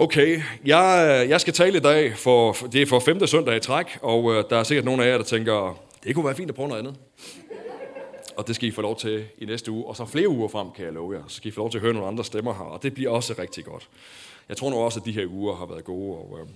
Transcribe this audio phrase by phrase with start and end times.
[0.00, 3.98] Okay, jeg, jeg skal tale i dag, for, det er for femte søndag i træk,
[4.02, 6.54] og øh, der er sikkert nogle af jer, der tænker, det kunne være fint at
[6.54, 6.96] prøve noget andet.
[8.36, 10.70] Og det skal I få lov til i næste uge, og så flere uger frem,
[10.70, 11.22] kan jeg love jer.
[11.28, 13.10] Så skal I få lov til at høre nogle andre stemmer her, og det bliver
[13.10, 13.88] også rigtig godt.
[14.48, 16.46] Jeg tror nu også, at de her uger har været gode, og øh,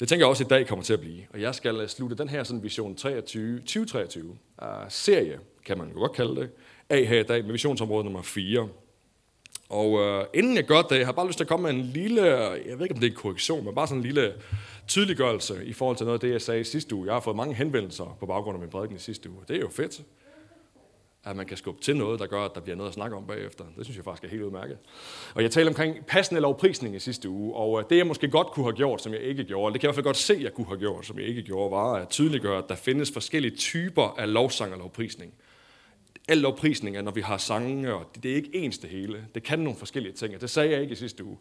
[0.00, 1.22] det tænker jeg også, at i dag kommer til at blive.
[1.32, 5.88] Og jeg skal øh, slutte den her sådan Vision 23, 2023 uh, serie, kan man
[5.88, 6.50] jo godt kalde det,
[6.90, 8.68] af her i dag med visionsområde nummer 4.
[9.72, 11.86] Og øh, inden jeg gør det, jeg har bare lyst til at komme med en
[11.86, 12.22] lille,
[12.66, 14.32] jeg ved ikke om det er en korrektion, men bare sådan en lille
[14.86, 17.06] tydeliggørelse i forhold til noget af det, jeg sagde sidste uge.
[17.06, 19.40] Jeg har fået mange henvendelser på baggrund af min prædiken i sidste uge.
[19.48, 20.02] Det er jo fedt,
[21.24, 23.26] at man kan skubbe til noget, der gør, at der bliver noget at snakke om
[23.26, 23.64] bagefter.
[23.76, 24.78] Det synes jeg faktisk er helt udmærket.
[25.34, 28.46] Og jeg talte omkring passende lovprisning i sidste uge, og øh, det jeg måske godt
[28.46, 30.34] kunne have gjort, som jeg ikke gjorde, det kan jeg i hvert fald godt se,
[30.34, 33.12] at jeg kunne have gjort, som jeg ikke gjorde, var at tydeliggøre, at der findes
[33.12, 35.34] forskellige typer af lovsang og lovprisning
[36.28, 39.26] al lovprisning er, når vi har sange, og det er ikke ens det hele.
[39.34, 41.36] Det kan nogle forskellige ting, og det sagde jeg ikke i sidste uge.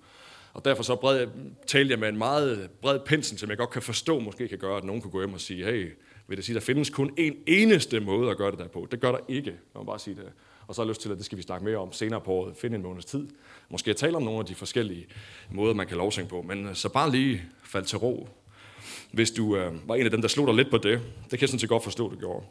[0.54, 1.28] Og derfor så bred,
[1.68, 4.78] talte jeg med en meget bred pensel, som jeg godt kan forstå, måske kan gøre,
[4.78, 5.92] at nogen kunne gå hjem og sige, hey,
[6.28, 8.88] vil det sige, der findes kun en eneste måde at gøre det der på.
[8.92, 10.24] Det gør der ikke, man bare sige det.
[10.68, 12.32] Og så har jeg lyst til, at det skal vi snakke mere om senere på
[12.32, 13.28] året, finde en måneds tid.
[13.70, 15.08] Måske tale om nogle af de forskellige
[15.50, 16.42] måder, man kan lovsynge på.
[16.42, 18.30] Men øh, så bare lige fald til ro,
[19.12, 21.02] hvis du øh, var en af dem, der slutter lidt på det.
[21.24, 22.46] Det kan jeg sådan set godt forstå, du gjorde.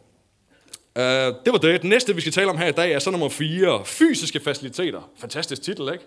[0.96, 1.02] Uh,
[1.44, 1.82] det var det.
[1.82, 3.84] Den næste, vi skal tale om her i dag, er så nummer 4.
[3.84, 5.10] Fysiske faciliteter.
[5.16, 6.04] Fantastisk titel, ikke?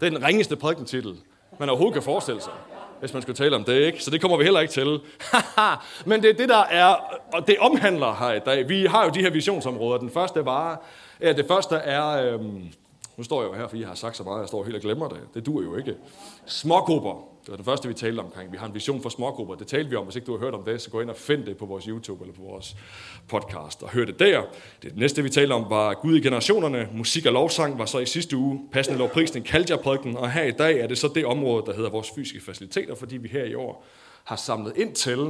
[0.00, 1.16] Det er den ringeste prædikentitel,
[1.60, 2.52] man overhovedet kan forestille sig,
[3.00, 4.02] hvis man skulle tale om det, ikke?
[4.04, 5.00] Så det kommer vi heller ikke til.
[6.10, 6.94] Men det er det, der er,
[7.32, 8.68] og det omhandler her i dag.
[8.68, 9.98] Vi har jo de her visionsområder.
[9.98, 10.82] Den første var,
[11.20, 12.72] ja, det første er, øhm,
[13.16, 14.82] nu står jeg jo her, fordi jeg har sagt så meget, jeg står helt og
[14.82, 15.18] glemmer det.
[15.34, 15.94] Det dur jo ikke.
[16.46, 17.29] Smågrupper.
[17.50, 18.52] Det var den første, vi talte omkring.
[18.52, 19.54] Vi har en vision for smågrupper.
[19.54, 20.04] Det talte vi om.
[20.04, 21.84] Hvis ikke du har hørt om det, så gå ind og find det på vores
[21.84, 22.76] YouTube eller på vores
[23.28, 24.42] podcast og hør det der.
[24.82, 26.88] Det næste, vi talte om, var Gud i generationerne.
[26.94, 28.68] Musik og lovsang var så i sidste uge.
[28.72, 30.16] Passende lovprisning kaldte jeg prædiken.
[30.16, 33.16] Og her i dag er det så det område, der hedder vores fysiske faciliteter, fordi
[33.16, 33.86] vi her i år
[34.24, 35.20] har samlet ind til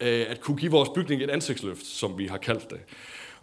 [0.00, 2.80] øh, at kunne give vores bygning et ansigtsløft, som vi har kaldt det.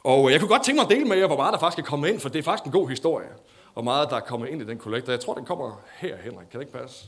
[0.04, 1.90] Og jeg kunne godt tænke mig at dele med jer, hvor meget der faktisk er
[1.90, 3.30] kommet ind, for det er faktisk en god historie.
[3.74, 5.12] Hvor meget der er kommet ind i den kollektor.
[5.12, 6.48] Jeg tror, den kommer her, Henrik.
[6.52, 7.06] Kan det ikke passe?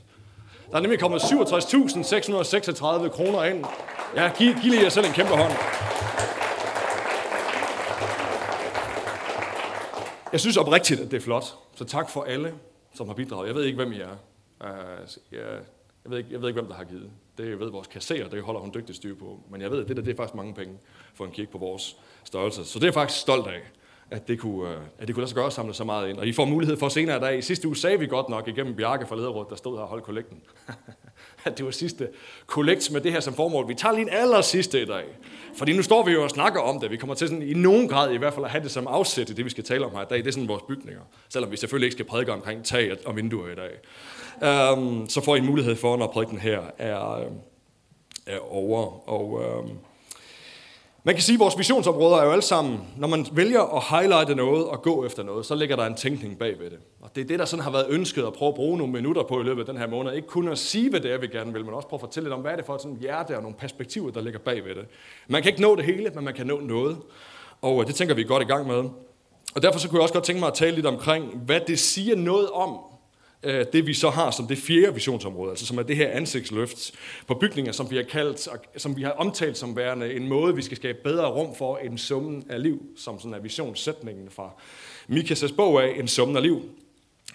[0.72, 3.66] Der er nemlig kommet 67.636 kroner ind.
[4.16, 5.53] Ja, giv, giv lige jer selv en kæmpe hånd.
[10.31, 11.44] Jeg synes oprigtigt, at det er flot.
[11.75, 12.53] Så tak for alle,
[12.94, 13.47] som har bidraget.
[13.47, 14.11] Jeg ved ikke, hvem I er.
[14.63, 14.69] Øh,
[15.31, 15.39] jeg,
[16.03, 17.09] jeg, ved ikke, jeg ved ikke, hvem der har givet.
[17.38, 19.39] Det ved vores kasserer, det holder hun dygtigt styr på.
[19.51, 20.78] Men jeg ved, at det der det er faktisk mange penge
[21.13, 22.66] for en kirke på vores størrelse.
[22.66, 23.61] Så det er jeg faktisk stolt af
[24.12, 26.18] at det kunne, øh, at det kunne lade sig gøre at samle så meget ind.
[26.18, 27.38] Og I får mulighed for senere i dag.
[27.38, 29.88] I sidste uge sagde vi godt nok igennem Bjarke fra Lederrådet, der stod her og
[29.88, 30.38] holdt kollekten,
[31.45, 32.09] at det var sidste
[32.46, 33.67] kollekt med det her som formål.
[33.67, 35.06] Vi tager lige en aller sidste i dag.
[35.56, 36.91] Fordi nu står vi jo og snakker om det.
[36.91, 39.29] Vi kommer til sådan, i nogen grad i hvert fald at have det som afsæt
[39.29, 40.17] i det, vi skal tale om her i dag.
[40.17, 41.01] Det er sådan vores bygninger.
[41.29, 43.72] Selvom vi selvfølgelig ikke skal prædike omkring tag og vinduer i dag.
[44.73, 47.25] Um, så får I en mulighed for, når prædiken her er, øh,
[48.25, 49.09] er over.
[49.09, 49.78] Og um,
[51.07, 54.35] man kan sige, at vores visionsområder er jo alle sammen, når man vælger at highlighte
[54.35, 56.79] noget og gå efter noget, så ligger der en tænkning bag ved det.
[57.01, 59.23] Og det er det, der sådan har været ønsket at prøve at bruge nogle minutter
[59.23, 60.13] på i løbet af den her måned.
[60.13, 62.29] Ikke kun at sige, hvad det er, vi gerne vil, men også prøve at fortælle
[62.29, 64.66] lidt om, hvad er det for et sådan hjerte og nogle perspektiver, der ligger bag
[64.66, 64.85] ved det.
[65.28, 66.97] Man kan ikke nå det hele, men man kan nå noget.
[67.62, 68.84] Og øh, det tænker vi godt i gang med.
[69.56, 71.79] Og derfor så kunne jeg også godt tænke mig at tale lidt omkring, hvad det
[71.79, 72.78] siger noget om,
[73.44, 76.92] Øh, det vi så har som det fjerde visionsområde, altså som er det her ansigtsløft
[77.28, 80.62] på bygninger, som vi har kaldt, som vi har omtalt som værende en måde, vi
[80.62, 84.52] skal skabe bedre rum for en summen af liv, som sådan er visionssætningen fra
[85.09, 86.62] Mikas' bog af, en summen af liv.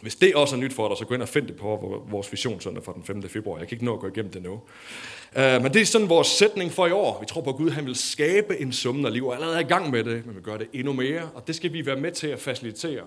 [0.02, 2.32] Hvis det også er nyt for dig, så gå ind og find det på vores
[2.32, 3.28] visionssøndag fra den 5.
[3.28, 3.58] februar.
[3.58, 4.52] Jeg kan ikke nå at gå igennem det nu.
[4.52, 7.20] Uh, men det er sådan vores sætning for i år.
[7.20, 9.60] Vi tror på, at Gud han vil skabe en summen af liv, og allerede er
[9.60, 11.96] i gang med det, men vi gør det endnu mere, og det skal vi være
[11.96, 13.02] med til at facilitere.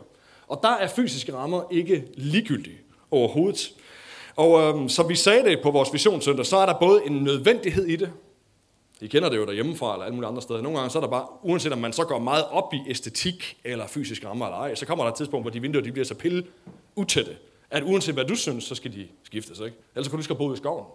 [0.48, 2.85] Og der er fysiske rammer ikke ligegyldige
[3.18, 3.72] overhovedet.
[4.36, 7.86] Og øhm, som vi sagde det på vores visionssøndag, så er der både en nødvendighed
[7.86, 8.12] i det.
[9.02, 10.62] I kender det jo derhjemmefra eller alle mulige andre steder.
[10.62, 13.58] Nogle gange så er der bare, uanset om man så går meget op i æstetik
[13.64, 16.06] eller fysisk rammer eller ej, så kommer der et tidspunkt, hvor de vinduer de bliver
[16.06, 16.44] så pille
[16.96, 17.38] utætte,
[17.72, 19.60] at uanset hvad du synes, så skal de skiftes.
[19.60, 19.78] Ikke?
[19.96, 20.86] Ellers kan du skal bo i skoven.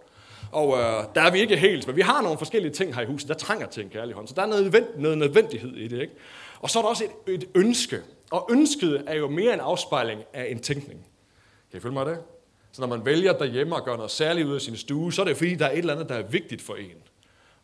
[0.51, 3.05] Og øh, der er vi ikke helt, men vi har nogle forskellige ting her i
[3.05, 4.27] huset, der trænger til en kærlig hånd.
[4.27, 6.01] Så der er noget, noget nødvendighed i det.
[6.01, 6.13] Ikke?
[6.59, 7.97] Og så er der også et, et ønske.
[8.31, 11.05] Og ønsket er jo mere en afspejling af en tænkning.
[11.71, 12.19] Kan I følge mig det?
[12.71, 15.25] Så når man vælger derhjemme at gøre noget særligt ud af sin stue, så er
[15.25, 16.97] det fordi, der er et eller andet, der er vigtigt for en.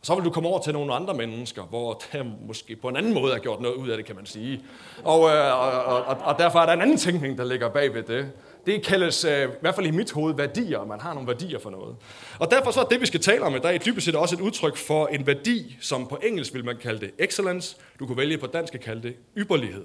[0.00, 2.96] Og så vil du komme over til nogle andre mennesker, hvor der måske på en
[2.96, 4.62] anden måde er gjort noget ud af det, kan man sige.
[5.04, 8.02] Og, øh, og, og, og derfor er der en anden tænkning, der ligger bag ved
[8.02, 8.32] det.
[8.66, 10.84] Det kaldes, øh, i hvert fald i mit hoved, værdier.
[10.84, 11.96] Man har nogle værdier for noget.
[12.38, 14.40] Og derfor så er det, vi skal tale om i dag, dybest set også et
[14.40, 17.76] udtryk for en værdi, som på engelsk vil man kalde det excellence.
[17.98, 19.84] Du kunne vælge på dansk at kalde det ypperlighed.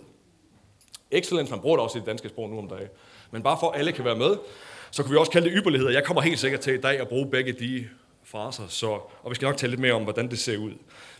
[1.11, 2.87] Excellence, man bruger det også i det danske sprog nu om dagen.
[3.33, 4.35] Men bare for at alle kan være med,
[4.91, 5.89] Så kunne vi også kalde det ypperlighed.
[5.89, 7.87] Jeg kommer helt sikkert til i dag at bruge begge de
[8.23, 8.87] fraser, så,
[9.23, 10.71] og vi skal nok tale lidt mere om, hvordan det ser ud.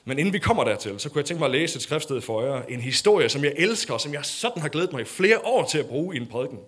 [0.06, 2.44] Men inden vi kommer dertil, så kunne jeg tænke mig at læse et skriftsted for
[2.44, 2.62] jer.
[2.70, 5.66] En historie, som jeg elsker, og som jeg sådan har glædet mig i flere år
[5.66, 6.60] til at bruge i en prædiken.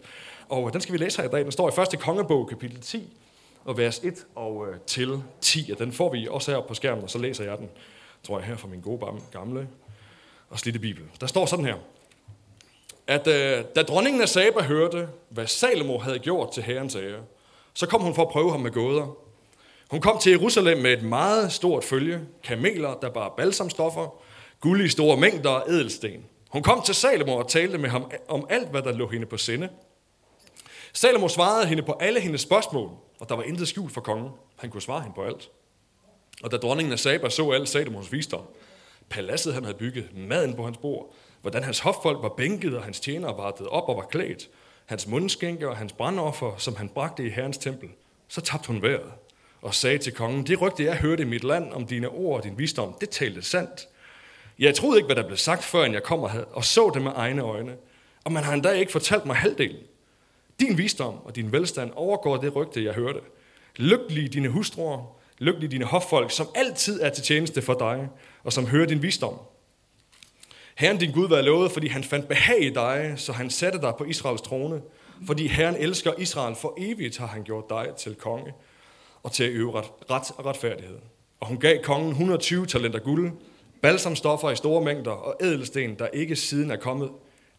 [0.50, 1.44] Og øh, den skal vi læse her i dag.
[1.44, 2.00] Den står i 1.
[2.00, 3.18] kongebog, kapitel 10,
[3.66, 5.70] og vers 1 og øh, til 10.
[5.72, 7.70] Og den får vi også her på skærmen, og så læser jeg den,
[8.24, 9.68] tror jeg, her fra min gode gamle
[10.50, 11.04] og slidte bibel.
[11.22, 11.76] Der står sådan her,
[13.08, 17.24] at øh, da dronningen af Saba hørte, hvad Salomo havde gjort til herrens ære,
[17.74, 19.18] så kom hun for at prøve ham med gåder.
[19.92, 24.22] Hun kom til Jerusalem med et meget stort følge, kameler, der bar balsamstoffer,
[24.60, 26.26] guld i store mængder og edelsten.
[26.50, 29.38] Hun kom til Salomo og talte med ham om alt, hvad der lå hende på
[29.38, 29.70] sinde.
[30.94, 34.30] Salomo svarede hende på alle hendes spørgsmål, og der var intet skjult for kongen.
[34.56, 35.50] Han kunne svare hende på alt.
[36.44, 38.42] Og da dronningen af Saba så alt Salomos visdom,
[39.10, 41.14] paladset han havde bygget, maden på hans bord,
[41.46, 44.50] hvordan hans hoffolk var bænket, og hans tjenere var op og var klædt,
[44.86, 47.90] hans mundskænke og hans brandoffer, som han bragte i herrens tempel,
[48.28, 49.12] så tabte hun vejret
[49.62, 52.44] og sagde til kongen, det rygte, jeg hørte i mit land om dine ord og
[52.44, 53.88] din visdom, det talte sandt.
[54.60, 57.42] Jeg troede ikke, hvad der blev sagt, før jeg kom og så det med egne
[57.42, 57.76] øjne.
[58.24, 59.80] Og man har endda ikke fortalt mig halvdelen.
[60.60, 63.20] Din visdom og din velstand overgår det rygte, jeg hørte.
[63.76, 68.10] Lykkelige dine hustruer, lykkelige dine hoffolk, som altid er til tjeneste for dig,
[68.44, 69.40] og som hører din visdom.
[70.76, 73.94] Herren din Gud være lovet, fordi han fandt behag i dig, så han satte dig
[73.98, 74.82] på Israels trone.
[75.28, 78.54] Fordi Herren elsker Israel for evigt, har han gjort dig til konge
[79.24, 80.98] og til at øve ret, ret og retfærdighed.
[81.40, 83.32] Og hun gav kongen 120 talenter guld,
[83.82, 87.10] balsamstoffer i store mængder og ædelsten, der ikke siden er kommet.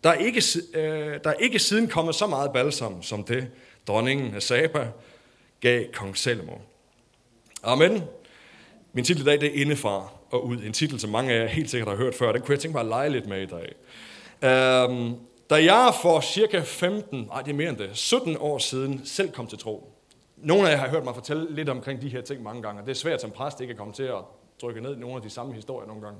[0.04, 0.42] Der er ikke,
[0.74, 3.48] øh, der er ikke siden kommet så meget balsam, som det
[3.86, 4.88] dronningen af Saba
[5.60, 6.52] gav kong Salomo.
[7.62, 8.02] Amen.
[8.92, 10.56] Min titel i dag det er Indefra og ud.
[10.56, 12.32] En titel, som mange af jer helt sikkert har hørt før.
[12.32, 13.74] Den kunne jeg tænke mig at lege lidt med i dag.
[14.42, 15.14] Øhm,
[15.50, 19.30] da jeg for cirka 15, nej det er mere end det, 17 år siden selv
[19.30, 19.92] kom til tro,
[20.36, 22.86] nogle af jer har hørt mig fortælle lidt omkring de her ting mange gange, og
[22.86, 24.18] det er svært som præst ikke at komme til at
[24.60, 26.18] trykke ned nogle af de samme historier nogle gange.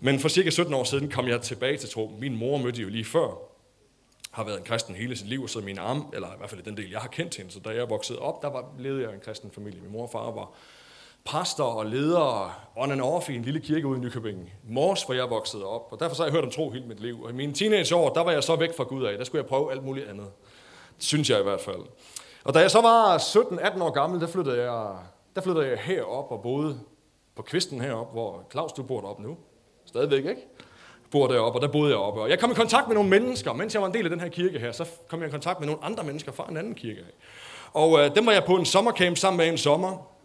[0.00, 2.16] Men for cirka 17 år siden kom jeg tilbage til tro.
[2.20, 3.28] Min mor mødte jo lige før,
[4.30, 6.62] har været en kristen hele sit liv, og så min arm, eller i hvert fald
[6.62, 7.52] den del, jeg har kendt hende.
[7.52, 9.80] Så da jeg voksede op, der var, levede jeg en kristen familie.
[9.80, 10.52] Min mor og far var
[11.26, 14.52] præster og ledere on and off i en lille kirke ude i Nykøbing.
[14.68, 17.00] Mors, hvor jeg voksede op, og derfor så har jeg hørt om tro hele mit
[17.00, 17.22] liv.
[17.22, 19.18] Og i mine teenageår, der var jeg så væk fra Gud af.
[19.18, 20.26] Der skulle jeg prøve alt muligt andet.
[20.96, 21.82] Det synes jeg i hvert fald.
[22.44, 24.96] Og da jeg så var 17-18 år gammel, der flyttede jeg,
[25.34, 26.80] der flyttede jeg herop og boede
[27.36, 29.36] på kvisten herop, hvor Claus, du bor deroppe nu.
[29.86, 30.42] Stadigvæk, ikke?
[31.10, 32.20] Bor deroppe, og der boede jeg oppe.
[32.20, 33.52] Og jeg kom i kontakt med nogle mennesker.
[33.52, 35.60] Mens jeg var en del af den her kirke her, så kom jeg i kontakt
[35.60, 37.04] med nogle andre mennesker fra en anden kirke.
[37.72, 40.15] Og øh, dem var jeg på en sommercamp sammen med en sommer.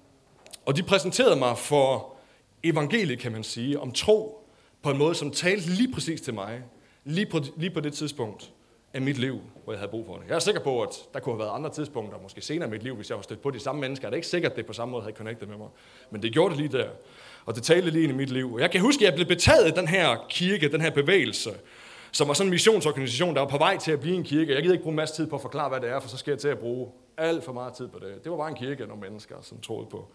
[0.65, 2.13] Og de præsenterede mig for
[2.63, 4.47] evangeliet, kan man sige, om tro
[4.83, 6.63] på en måde, som talte lige præcis til mig,
[7.03, 8.51] lige på, lige på det tidspunkt
[8.93, 10.27] af mit liv, hvor jeg havde brug for det.
[10.27, 12.83] Jeg er sikker på, at der kunne have været andre tidspunkter, måske senere i mit
[12.83, 14.07] liv, hvis jeg var stødt på de samme mennesker.
[14.07, 15.67] Det er ikke sikkert, at det på samme måde havde connectet med mig.
[16.11, 16.89] Men det gjorde det lige der.
[17.45, 18.57] Og det talte lige ind i mit liv.
[18.59, 21.49] Jeg kan huske, at jeg blev betaget af den her kirke, den her bevægelse,
[22.11, 24.53] som var sådan en missionsorganisation, der var på vej til at blive en kirke.
[24.53, 26.17] Jeg gider ikke bruge en masse tid på at forklare, hvad det er, for så
[26.17, 28.23] skal jeg til at bruge alt for meget tid på det.
[28.23, 30.07] Det var bare en kirke af nogle mennesker, som troede på,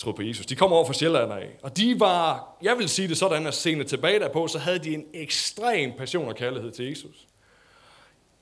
[0.00, 0.46] troede på Jesus.
[0.46, 3.54] De kom over fra Sjælland af, og de var, jeg vil sige det sådan, at
[3.54, 7.26] senere tilbage derpå, så havde de en ekstrem passion og kærlighed til Jesus.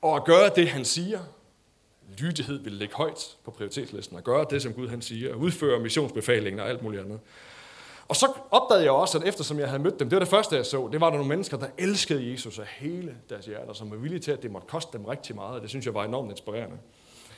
[0.02, 1.20] Og at gøre det, han siger,
[2.18, 5.80] lydighed vil ligge højt på prioritetslisten, at gøre det, som Gud han siger, at udføre
[5.80, 7.20] missionsbefalingen og alt muligt andet.
[8.08, 10.56] Og så opdagede jeg også, at eftersom jeg havde mødt dem, det var det første,
[10.56, 13.90] jeg så, det var der nogle mennesker, der elskede Jesus af hele deres hjerter, som
[13.90, 16.04] var villige til, at det måtte koste dem rigtig meget, og det synes jeg var
[16.04, 16.76] enormt inspirerende.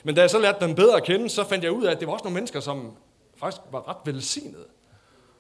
[0.05, 2.01] Men da jeg så lærte dem bedre at kende, så fandt jeg ud af, at
[2.01, 2.97] det var også nogle mennesker, som
[3.41, 4.67] faktisk var ret velsignet.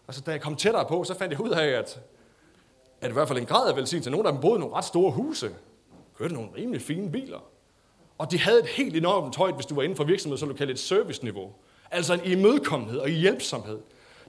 [0.08, 2.00] Altså, da jeg kom tættere på, så fandt jeg ud af, at,
[3.00, 4.84] at i hvert fald en grad af velsignelse, nogle af dem boede i nogle ret
[4.84, 5.50] store huse,
[6.18, 7.38] kørte nogle rimelig fine biler.
[8.18, 10.54] Og de havde et helt enormt højt, hvis du var inden for virksomhed, så du
[10.54, 11.52] kalde et serviceniveau.
[11.90, 13.78] Altså en imødekommenhed og hjælpsomhed.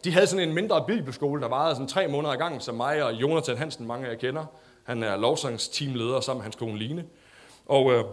[0.03, 3.03] De havde sådan en mindre bibelskole, der varede sådan tre måneder i gang, som mig
[3.03, 4.45] og Jonathan Hansen, mange af jer kender.
[4.83, 7.05] Han er lovsangsteamleder sammen med hans kone Line.
[7.65, 8.03] Og øh,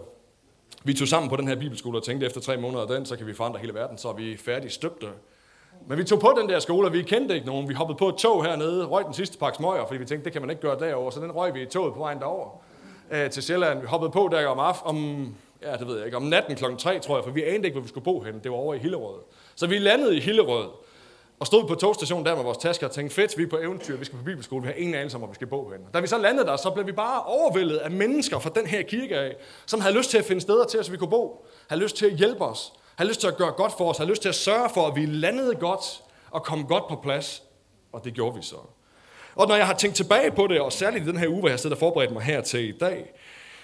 [0.85, 3.17] vi tog sammen på den her bibelskole og tænkte, efter tre måneder af den, så
[3.17, 5.07] kan vi forandre hele verden, så er vi færdige støbte.
[5.87, 7.69] Men vi tog på den der skole, og vi kendte ikke nogen.
[7.69, 10.33] Vi hoppede på et tog hernede, røg den sidste pakke smøger, fordi vi tænkte, det
[10.33, 12.49] kan man ikke gøre derover, så den røg vi i toget på vejen derover
[13.11, 13.81] øh, til Sjælland.
[13.81, 16.65] Vi hoppede på der om, aften, om, ja, det ved jeg ikke, om natten kl.
[16.79, 18.35] 3, tror jeg, for vi anede ikke, hvor vi skulle bo hen.
[18.43, 19.19] Det var over i Hillerød.
[19.55, 20.69] Så vi landede i Hillerød
[21.41, 23.97] og stod på togstationen der med vores tasker og tænkte, fedt, vi er på eventyr,
[23.97, 25.85] vi skal på bibelskole, vi har ingen anelse om, hvor vi skal bo henne.
[25.95, 28.83] Da vi så landede der, så blev vi bare overvældet af mennesker fra den her
[28.83, 31.83] kirke af, som havde lyst til at finde steder til os, vi kunne bo, havde
[31.83, 34.23] lyst til at hjælpe os, har lyst til at gøre godt for os, har lyst
[34.23, 37.43] til at sørge for, at vi landede godt og kom godt på plads.
[37.93, 38.57] Og det gjorde vi så.
[39.35, 41.49] Og når jeg har tænkt tilbage på det, og særligt i den her uge, hvor
[41.49, 43.13] jeg har og forberedt mig her til i dag,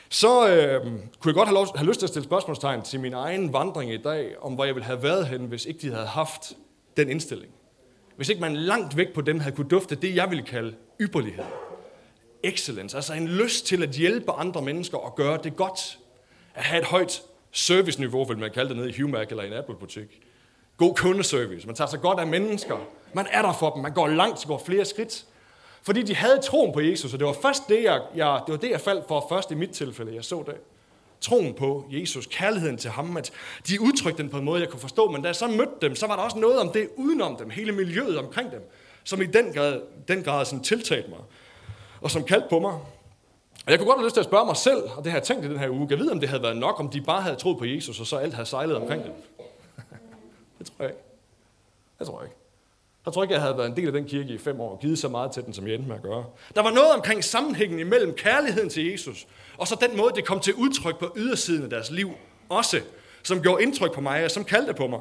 [0.08, 3.12] så øh, kunne jeg godt have, lov, have lyst til at stille spørgsmålstegn til min
[3.12, 6.06] egen vandring i dag, om hvor jeg ville have været hen, hvis ikke de havde
[6.06, 6.52] haft
[6.96, 7.52] den indstilling.
[8.16, 11.44] Hvis ikke man langt væk på dem havde kunne dufte det, jeg ville kalde ypperlighed.
[12.42, 15.98] Excellence, altså en lyst til at hjælpe andre mennesker og gøre det godt.
[16.54, 17.22] At have et højt
[17.54, 20.20] serviceniveau, vil man kalde det nede i Humac eller i en Apple-butik.
[20.76, 21.66] God kundeservice.
[21.66, 22.76] Man tager sig godt af mennesker.
[23.12, 23.82] Man er der for dem.
[23.82, 25.25] Man går langt, går flere skridt.
[25.82, 28.58] Fordi de havde troen på Jesus, og det var først det, jeg, jeg, det, var
[28.58, 30.14] det, jeg faldt for først i mit tilfælde.
[30.14, 30.54] Jeg så det.
[31.20, 33.32] Troen på Jesus, kærligheden til ham, at
[33.68, 35.94] de udtrykte den på en måde, jeg kunne forstå, men da jeg så mødte dem,
[35.94, 38.61] så var der også noget om det udenom dem, hele miljøet omkring dem,
[39.04, 41.18] som i den grad, den grad sådan tiltalte mig,
[42.00, 42.78] og som kaldte på mig.
[43.66, 45.26] Og jeg kunne godt have lyst til at spørge mig selv, og det har jeg
[45.26, 47.23] tænkt i den her uge, jeg ved, om det havde været nok, om de bare
[47.23, 49.12] havde troet på Jesus, og så alt havde sejlet omkring dem.
[50.59, 51.02] det tror jeg ikke.
[51.99, 52.37] Det tror jeg ikke.
[53.06, 54.80] Jeg tror ikke, jeg havde været en del af den kirke i fem år og
[54.80, 56.25] givet så meget til den, som jeg endte med at gøre.
[56.54, 59.26] Der var noget omkring sammenhængen imellem kærligheden til Jesus,
[59.59, 62.11] og så den måde, det kom til udtryk på ydersiden af deres liv
[62.49, 62.80] også,
[63.23, 65.00] som gjorde indtryk på mig, og som kaldte på mig.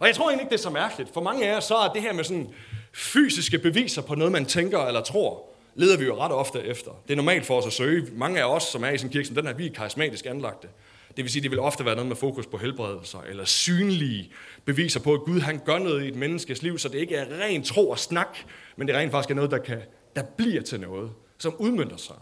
[0.00, 1.14] Og jeg tror egentlig ikke, det er så mærkeligt.
[1.14, 2.48] For mange af jer, så er det her med sådan
[2.92, 6.90] fysiske beviser på noget, man tænker eller tror, leder vi jo ret ofte efter.
[7.06, 8.06] Det er normalt for os at søge.
[8.12, 10.68] Mange af os, som er i sin kirke, som den her, vi er karismatisk anlagte.
[11.16, 14.30] Det vil sige, det vil ofte være noget med fokus på helbredelser, eller synlige
[14.64, 17.40] beviser på, at Gud han gør noget i et menneskes liv, så det ikke er
[17.40, 18.38] ren tro og snak,
[18.76, 19.80] men det rent faktisk er noget, der, kan,
[20.16, 22.16] der bliver til noget, som udmyndter sig.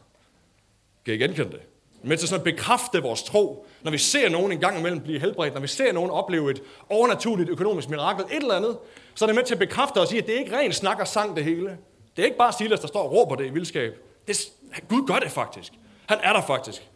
[1.05, 1.61] Kan I genkende det?
[2.03, 5.21] Men til sådan at bekræfte vores tro, når vi ser nogen en gang imellem blive
[5.21, 8.79] helbredt, når vi ser nogen opleve et overnaturligt økonomisk mirakel, et eller andet,
[9.15, 10.99] så er det med til at bekræfte os i, at det er ikke ren snak
[11.01, 11.79] og sang det hele.
[12.17, 13.95] Det er ikke bare Silas, der står og råber det i vildskab.
[14.29, 14.37] Det,
[14.89, 15.73] Gud gør det faktisk.
[16.07, 16.89] Han er der faktisk.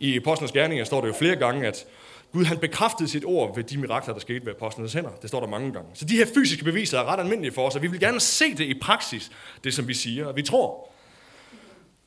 [0.00, 1.86] I Apostlenes Gerninger står det jo flere gange, at
[2.32, 5.10] Gud han bekræftede sit ord ved de mirakler, der skete ved apostlenes hænder.
[5.22, 5.90] Det står der mange gange.
[5.94, 8.54] Så de her fysiske beviser er ret almindelige for os, og vi vil gerne se
[8.54, 9.30] det i praksis,
[9.64, 10.26] det som vi siger.
[10.26, 10.88] Og vi tror,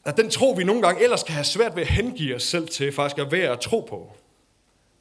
[0.05, 2.67] at den tro, vi nogle gange ellers kan have svært ved at hengive os selv
[2.67, 4.12] til, faktisk er værd at tro på.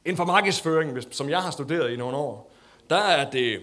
[0.05, 2.51] Inden for markedsføring, som jeg har studeret i nogle år,
[2.89, 3.59] der er det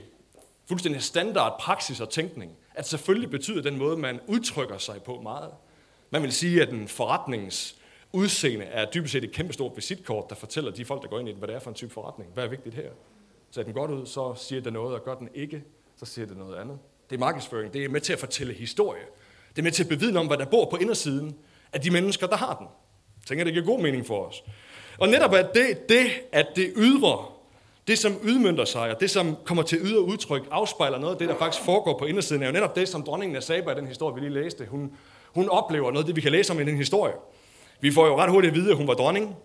[0.68, 5.50] fuldstændig standard praksis og tænkning, at selvfølgelig betyder den måde, man udtrykker sig på meget.
[6.10, 7.76] Man vil sige, at en forretnings
[8.12, 11.32] udseende er dybest set et kæmpestort visitkort, der fortæller de folk, der går ind i
[11.32, 12.30] det, hvad det er for en type forretning.
[12.34, 12.90] Hvad er vigtigt her?
[13.50, 15.64] Ser den godt ud, så siger det noget, og gør den ikke,
[15.96, 16.78] så siger det noget andet.
[17.10, 17.72] Det er markedsføring.
[17.72, 19.02] Det er med til at fortælle historie.
[19.50, 21.36] Det er med til at bevidne om, hvad der bor på indersiden
[21.72, 22.66] af de mennesker, der har den.
[23.16, 24.44] Jeg tænker, det giver god mening for os.
[24.98, 27.26] Og netop at det, det, at det ydre,
[27.88, 31.28] det som udmyndter sig, og det som kommer til ydre udtryk, afspejler noget af det,
[31.28, 33.86] der faktisk foregår på indersiden, er jo netop det, som dronningen af Saba i den
[33.86, 34.66] historie, vi lige læste.
[34.70, 34.92] Hun,
[35.26, 37.14] hun oplever noget af det, vi kan læse om i den historie.
[37.80, 39.36] Vi får jo ret hurtigt at vide, at hun var dronning.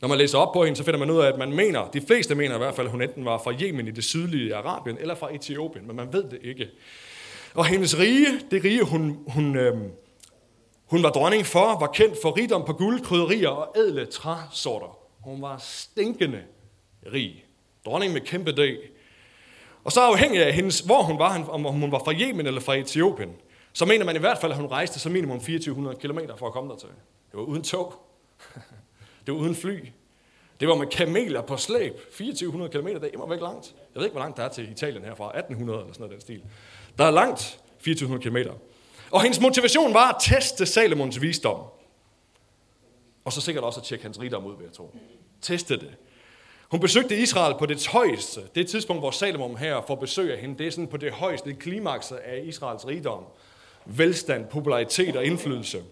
[0.00, 2.00] Når man læser op på hende, så finder man ud af, at man mener, de
[2.00, 4.98] fleste mener i hvert fald, at hun enten var fra Yemen i det sydlige Arabien,
[5.00, 6.68] eller fra Etiopien, men man ved det ikke.
[7.54, 9.76] Og hendes rige, det rige, hun, hun, øh,
[10.86, 14.98] hun var dronning for, var kendt for rigdom på guld, krydderier og ædle træsorter.
[15.20, 16.40] Hun var stinkende
[17.12, 17.44] rig.
[17.84, 18.78] Dronning med kæmpe dag.
[19.84, 22.74] Og så afhængig af hendes, hvor hun var, om hun var fra Yemen eller fra
[22.74, 23.32] Etiopien,
[23.72, 26.52] så mener man i hvert fald, at hun rejste så minimum 2400 km for at
[26.52, 26.88] komme dertil.
[27.30, 27.94] Det var uden tog.
[29.26, 29.88] Det var uden fly.
[30.60, 31.96] Det var med kameler på slæb.
[31.96, 33.74] 2400 km, det er immer væk langt.
[33.94, 35.38] Jeg ved ikke, hvor langt der er til Italien herfra.
[35.38, 36.42] 1800 eller sådan noget den stil.
[36.98, 38.50] Der er langt 2400 km.
[39.10, 41.60] Og hendes motivation var at teste Salomons visdom.
[43.24, 44.94] Og så sikkert også at tjekke hans rigdom ud, ved jeg tro.
[45.40, 45.96] Teste det.
[46.68, 48.40] Hun besøgte Israel på det højeste.
[48.54, 51.44] Det tidspunkt, hvor Salomon her får besøg af hende, det er sådan på det højeste,
[51.44, 53.24] klimaks klimakset af Israels rigdom.
[53.84, 55.82] Velstand, popularitet og indflydelse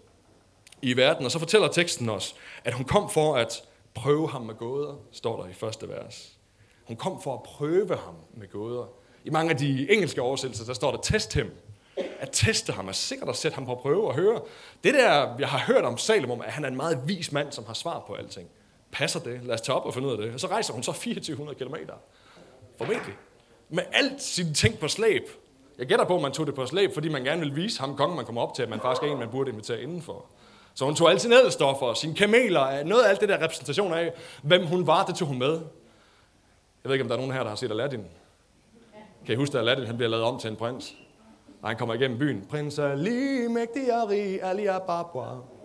[0.83, 1.25] i verden.
[1.25, 3.63] Og så fortæller teksten os, at hun kom for at
[3.95, 6.33] prøve ham med gåder, står der i første vers.
[6.85, 8.87] Hun kom for at prøve ham med gåder.
[9.25, 11.51] I mange af de engelske oversættelser, der står der test ham.
[12.21, 14.41] At teste ham er sikkert at sætte ham på prøve og høre.
[14.85, 17.65] Det der, jeg har hørt om Salomon, at han er en meget vis mand, som
[17.65, 18.49] har svar på alting.
[18.99, 19.41] Passer det?
[19.45, 20.35] Lad os tage op og finde ud af det.
[20.35, 21.75] Og så rejser hun så 2400 km.
[22.79, 23.15] Formentlig.
[23.69, 25.23] Med alt sine ting på slæb.
[25.79, 27.97] Jeg gætter på, at man tog det på slæb, fordi man gerne vil vise ham
[27.97, 30.25] kongen, man kommer op til, at man faktisk er en, man burde invitere indenfor.
[30.75, 34.13] Så hun tog alle sine ædelstoffer, sine kameler, noget af alt det der repræsentation af,
[34.43, 35.53] hvem hun var, det tog hun med.
[35.53, 35.61] Jeg
[36.85, 38.05] ved ikke, om der er nogen her, der har set Aladdin.
[39.27, 40.95] Kan I huske, at Aladdin han bliver lavet om til en prins?
[41.63, 42.47] Og han kommer igennem byen.
[42.51, 45.56] Prins Ali, mægtig og rig, Ali Ababa.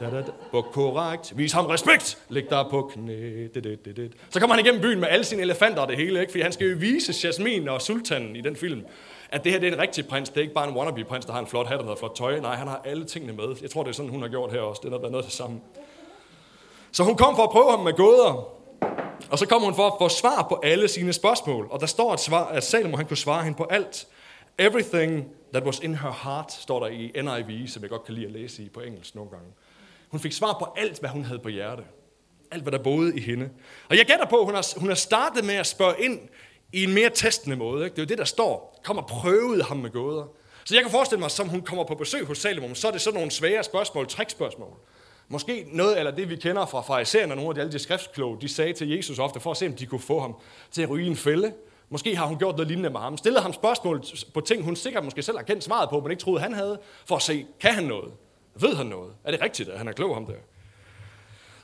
[0.00, 0.32] Da, da, da.
[0.52, 1.32] Buk korrekt.
[1.36, 2.18] Vis ham respekt.
[2.28, 3.46] Læg der på knæ.
[3.54, 4.12] Det, det, det, det.
[4.30, 6.32] Så kommer han igennem byen med alle sine elefanter og det hele, ikke?
[6.32, 8.84] fordi han skal jo vise Jasmin og Sultanen i den film,
[9.30, 10.28] at det her det er en rigtig prins.
[10.28, 12.40] Det er ikke bare en wannabe-prins, der har en flot hat og noget flot tøj.
[12.40, 13.56] Nej, han har alle tingene med.
[13.62, 14.80] Jeg tror, det er sådan, hun har gjort her også.
[14.84, 15.62] Det er noget, noget sammen.
[15.74, 15.84] samme.
[16.92, 18.54] Så hun kom for at prøve ham med gåder.
[19.30, 21.68] Og så kom hun for at få svar på alle sine spørgsmål.
[21.70, 24.06] Og der står et svar, at Salomo han kunne svare hende på alt.
[24.58, 28.26] Everything that was in her heart, står der i NIV, som jeg godt kan lide
[28.26, 29.46] at læse i på engelsk nogle gange.
[30.14, 31.82] Hun fik svar på alt, hvad hun havde på hjerte.
[32.50, 33.50] Alt, hvad der boede i hende.
[33.88, 36.20] Og jeg gætter på, at hun har, hun har startet med at spørge ind
[36.72, 37.84] i en mere testende måde.
[37.84, 37.94] Ikke?
[37.94, 38.80] Det er jo det, der står.
[38.84, 40.24] Kom og prøvede ham med gåder.
[40.64, 43.00] Så jeg kan forestille mig, som hun kommer på besøg hos Salomon, så er det
[43.00, 44.76] sådan nogle svære spørgsmål, trækspørgsmål.
[45.28, 48.40] Måske noget eller det, vi kender fra farisæerne og nogle af de alle de skriftkloge,
[48.40, 50.36] de sagde til Jesus ofte, for at se, om de kunne få ham
[50.70, 51.52] til at ryge en fælde.
[51.88, 53.16] Måske har hun gjort noget lignende med ham.
[53.16, 54.02] Stillet ham spørgsmål
[54.34, 56.80] på ting, hun sikkert måske selv har kendt svaret på, men ikke troede, han havde,
[57.06, 58.12] for at se, kan han noget?
[58.54, 59.14] Ved han noget?
[59.24, 60.36] Er det rigtigt, at han er klog om det?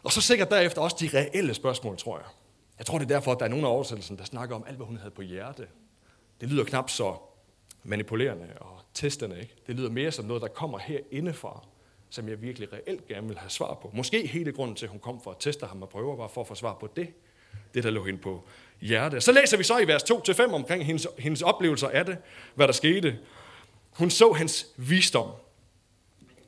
[0.03, 2.27] Og så sikkert derefter også de reelle spørgsmål, tror jeg.
[2.79, 4.77] Jeg tror, det er derfor, at der er nogen af oversættelsen, der snakker om alt,
[4.77, 5.67] hvad hun havde på hjerte.
[6.41, 7.15] Det lyder knap så
[7.85, 9.41] manipulerende og testende.
[9.41, 9.55] Ikke?
[9.67, 11.67] Det lyder mere som noget, der kommer herindefra,
[12.11, 13.91] som jeg virkelig reelt gerne vil have svar på.
[13.95, 16.41] Måske hele grunden til, at hun kom for at teste ham og prøve, var for
[16.41, 17.09] at få svar på det.
[17.75, 18.43] Det, der lå hende på
[18.81, 19.21] hjerte.
[19.21, 22.19] Så læser vi så i vers 2-5 omkring hendes, hendes oplevelser af det,
[22.55, 23.19] hvad der skete.
[23.91, 25.31] Hun så hans visdom.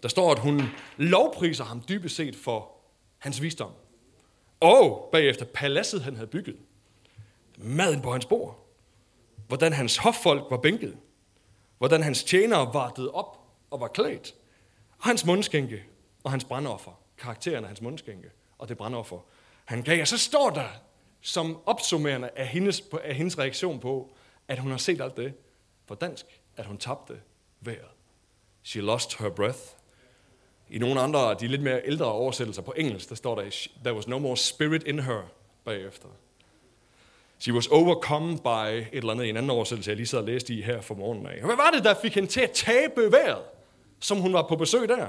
[0.02, 0.62] Der står, at hun
[0.97, 2.73] lovpriser ham dybest set for
[3.18, 3.73] hans visdom.
[4.61, 6.56] Og bagefter paladset, han havde bygget.
[7.59, 8.66] Maden på hans bord.
[9.49, 10.97] Hvordan hans hoffolk var bænket.
[11.78, 13.38] Hvordan hans tjenere vartede op
[13.71, 14.35] og var klædt.
[14.99, 15.85] Og hans mundskænke
[16.25, 17.00] og hans brandoffer.
[17.18, 18.30] Karakteren af hans mundskænke
[18.62, 19.18] og det brandoffer,
[19.64, 20.00] han gav.
[20.00, 20.68] Og så står der
[21.21, 24.14] som opsummerende af hendes, af hendes reaktion på,
[24.49, 25.35] at hun har set alt det
[25.87, 27.21] på dansk, at hun tabte
[27.61, 27.90] vejret.
[28.62, 29.59] She lost her breath.
[30.73, 33.95] I nogle andre af de lidt mere ældre oversættelser på engelsk, der står der, there
[33.95, 35.23] was no more spirit in her
[35.64, 36.09] bagefter.
[37.38, 40.25] She was overcome by et eller andet i en anden oversættelse, jeg lige sad og
[40.25, 41.43] læste i her for morgenen af.
[41.45, 43.43] Hvad var det, der fik hende til at tabe vejret,
[44.00, 45.09] som hun var på besøg der?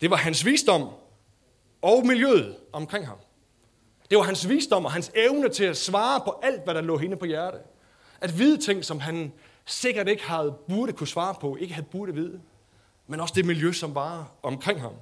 [0.00, 0.88] Det var hans visdom
[1.82, 3.18] og miljøet omkring ham.
[4.10, 6.96] Det var hans visdom og hans evne til at svare på alt, hvad der lå
[6.98, 7.58] hende på hjerte.
[8.20, 9.32] At vide ting, som han
[9.66, 12.40] sikkert ikke havde burde kunne svare på, ikke havde burde vide.
[13.08, 14.92] Men også det miljø, som var omkring ham.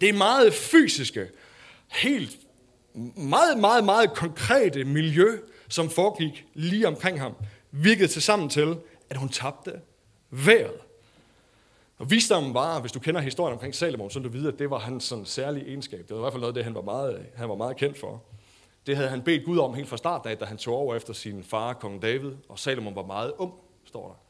[0.00, 1.28] Det er meget fysiske,
[1.92, 2.38] helt
[3.16, 7.34] meget, meget, meget konkrete miljø, som foregik lige omkring ham,
[7.70, 8.76] virkede til sammen til,
[9.10, 9.72] at hun tabte
[10.30, 10.80] vejret.
[11.98, 14.78] Og visdommen var, hvis du kender historien omkring Salomon, så du ved, at det var
[14.78, 15.98] hans sådan særlige egenskab.
[15.98, 17.98] Det var i hvert fald noget af det, han var meget, han var meget kendt
[17.98, 18.22] for.
[18.86, 21.12] Det havde han bedt Gud om helt fra start af, da han tog over efter
[21.12, 23.52] sin far, kong David, og Salomon var meget ung,
[23.84, 24.23] står der.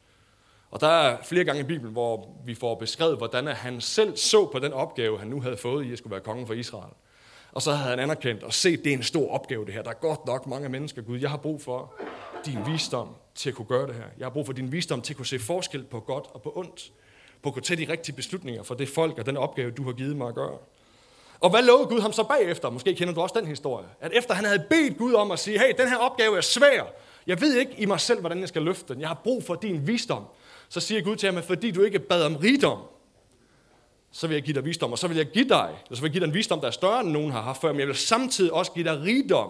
[0.75, 4.45] Og der er flere gange i Bibelen, hvor vi får beskrevet, hvordan han selv så
[4.45, 6.93] på den opgave, han nu havde fået i at skulle være konge for Israel.
[7.51, 9.81] Og så havde han anerkendt og set, det er en stor opgave det her.
[9.81, 11.19] Der er godt nok mange mennesker, Gud.
[11.19, 11.93] Jeg har brug for
[12.45, 14.03] din visdom til at kunne gøre det her.
[14.17, 16.53] Jeg har brug for din visdom til at kunne se forskel på godt og på
[16.55, 16.91] ondt.
[17.43, 19.91] På at kunne tage de rigtige beslutninger for det folk og den opgave, du har
[19.91, 20.57] givet mig at gøre.
[21.39, 22.69] Og hvad lovede Gud ham så bagefter?
[22.69, 23.87] Måske kender du også den historie.
[24.01, 26.83] At efter han havde bedt Gud om at sige, hey, den her opgave er svær.
[27.27, 29.01] Jeg ved ikke i mig selv, hvordan jeg skal løfte den.
[29.01, 30.23] Jeg har brug for din visdom.
[30.69, 32.79] Så siger Gud til ham, at fordi du ikke bad om rigdom,
[34.11, 36.11] så vil jeg give dig visdom, og så vil jeg give dig, så vil jeg
[36.11, 37.95] give dig en visdom, der er større end nogen har haft før, men jeg vil
[37.95, 39.49] samtidig også give dig rigdom,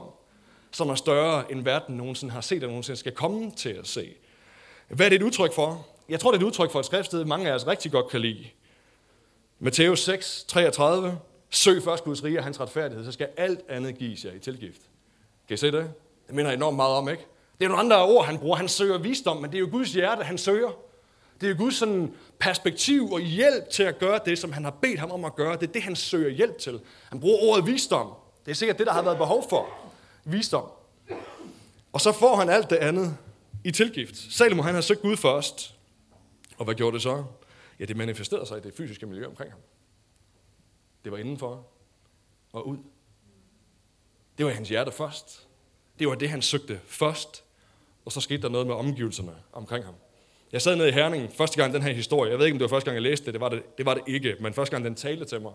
[0.72, 4.14] som er større end verden nogensinde har set, og nogensinde skal komme til at se.
[4.88, 5.88] Hvad er det et udtryk for?
[6.10, 8.22] Jeg tror, det er et udtryk for et skriftsted, mange af os rigtig godt kan
[8.22, 8.46] lide.
[9.60, 11.20] Matthæus 6, 33.
[11.50, 14.82] Søg først Guds rige og hans retfærdighed, så skal alt andet gives jer i tilgift.
[15.48, 15.92] Kan I se det?
[16.28, 17.26] Det minder enormt meget om, ikke?
[17.60, 18.56] Det er nogle andre ord, han bruger.
[18.56, 20.72] Han søger visdom, men det er jo Guds hjerte, han søger.
[21.46, 25.00] Det er Guds sådan perspektiv og hjælp til at gøre det, som han har bedt
[25.00, 25.54] ham om at gøre.
[25.54, 26.82] Det er det, han søger hjælp til.
[27.10, 28.14] Han bruger ordet visdom.
[28.46, 29.70] Det er sikkert det, der har været behov for.
[30.24, 30.70] Visdom.
[31.94, 33.18] Og så får han alt det andet
[33.64, 34.34] i tilgift.
[34.34, 35.76] Salomo, han har søgt Gud først.
[36.58, 37.24] Og hvad gjorde det så?
[37.80, 39.62] Ja, det manifesterede sig i det fysiske miljø omkring ham.
[41.04, 41.68] Det var indenfor
[42.54, 42.78] og ud.
[44.38, 45.48] Det var hans hjerte først.
[46.00, 47.44] Det var det, han søgte først.
[48.06, 49.96] Og så skete der noget med omgivelserne omkring ham.
[50.56, 52.32] Jeg sad nede i Herning første gang den her historie.
[52.32, 53.34] Jeg ved ikke, om det var første gang, jeg læste det.
[53.34, 54.36] Det var det, det, var det ikke.
[54.40, 55.52] Men første gang, den talte til mig,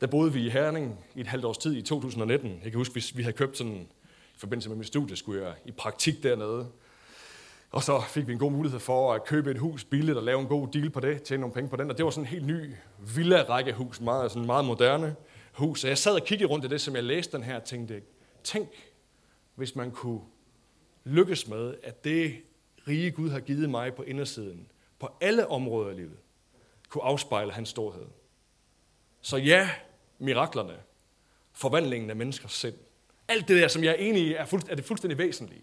[0.00, 2.50] der boede vi i Herning i et halvt års tid i 2019.
[2.50, 3.88] Jeg kan huske, hvis vi havde købt sådan,
[4.34, 6.66] i forbindelse med mit studie, skulle jeg i praktik dernede.
[7.70, 10.40] Og så fik vi en god mulighed for at købe et hus billigt og lave
[10.40, 11.90] en god deal på det, tjene nogle penge på den.
[11.90, 15.16] Og det var sådan en helt ny villa-rækkehus, meget, sådan meget moderne
[15.52, 15.84] hus.
[15.84, 18.02] Og jeg sad og kiggede rundt i det, som jeg læste den her, og tænkte,
[18.44, 18.68] tænk,
[19.54, 20.20] hvis man kunne
[21.04, 22.34] lykkes med, at det
[22.88, 24.66] rige Gud har givet mig på indersiden,
[24.98, 26.18] på alle områder i livet,
[26.88, 28.06] kunne afspejle hans storhed.
[29.20, 29.70] Så ja,
[30.18, 30.76] miraklerne,
[31.52, 32.74] forvandlingen af menneskers sind,
[33.28, 35.62] alt det der, som jeg er enig i, er, fuld, er det fuldstændig væsentlige.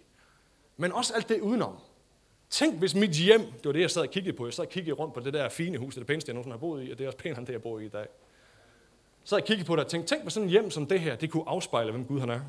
[0.76, 1.78] Men også alt det udenom.
[2.50, 4.70] Tænk, hvis mit hjem, det var det, jeg sad og kiggede på, jeg sad og
[4.70, 6.88] kiggede rundt på det der fine hus, det er det pæneste, jeg nogensinde har boet
[6.88, 8.06] i, og det er også pænere end det, jeg bor i i dag.
[9.24, 11.16] Så jeg kiggede på det og tænkte, tænk, hvis sådan et hjem som det her,
[11.16, 12.40] det kunne afspejle, hvem Gud han er.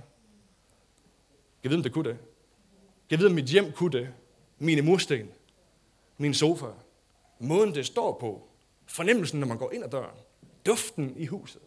[1.63, 2.17] Jeg ved, om det kunne det.
[3.11, 4.13] Jeg ved, om mit hjem kunne det
[4.59, 5.29] mine mursten,
[6.17, 6.65] min sofa,
[7.39, 8.47] måden det står på,
[8.87, 10.15] fornemmelsen, når man går ind ad døren,
[10.65, 11.61] duften i huset.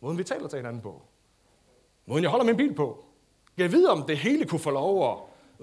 [0.00, 1.02] Måden vi taler til hinanden på.
[2.06, 3.04] Måden jeg holder min bil på.
[3.58, 5.18] Jeg ved, om det hele kunne få lov at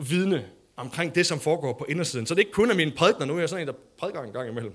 [0.09, 2.25] vidne omkring det, som foregår på indersiden.
[2.25, 4.33] Så det ikke kun er mine prædikner, nu er jeg sådan en, der prædiker en
[4.33, 4.73] gang imellem.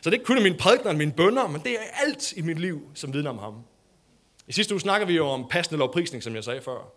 [0.00, 2.32] Så det er ikke kun er mine prædikner og mine bønder, men det er alt
[2.32, 3.54] i mit liv, som vidner om ham.
[4.48, 6.92] I sidste uge snakker vi jo om passende lovprisning, som jeg sagde før.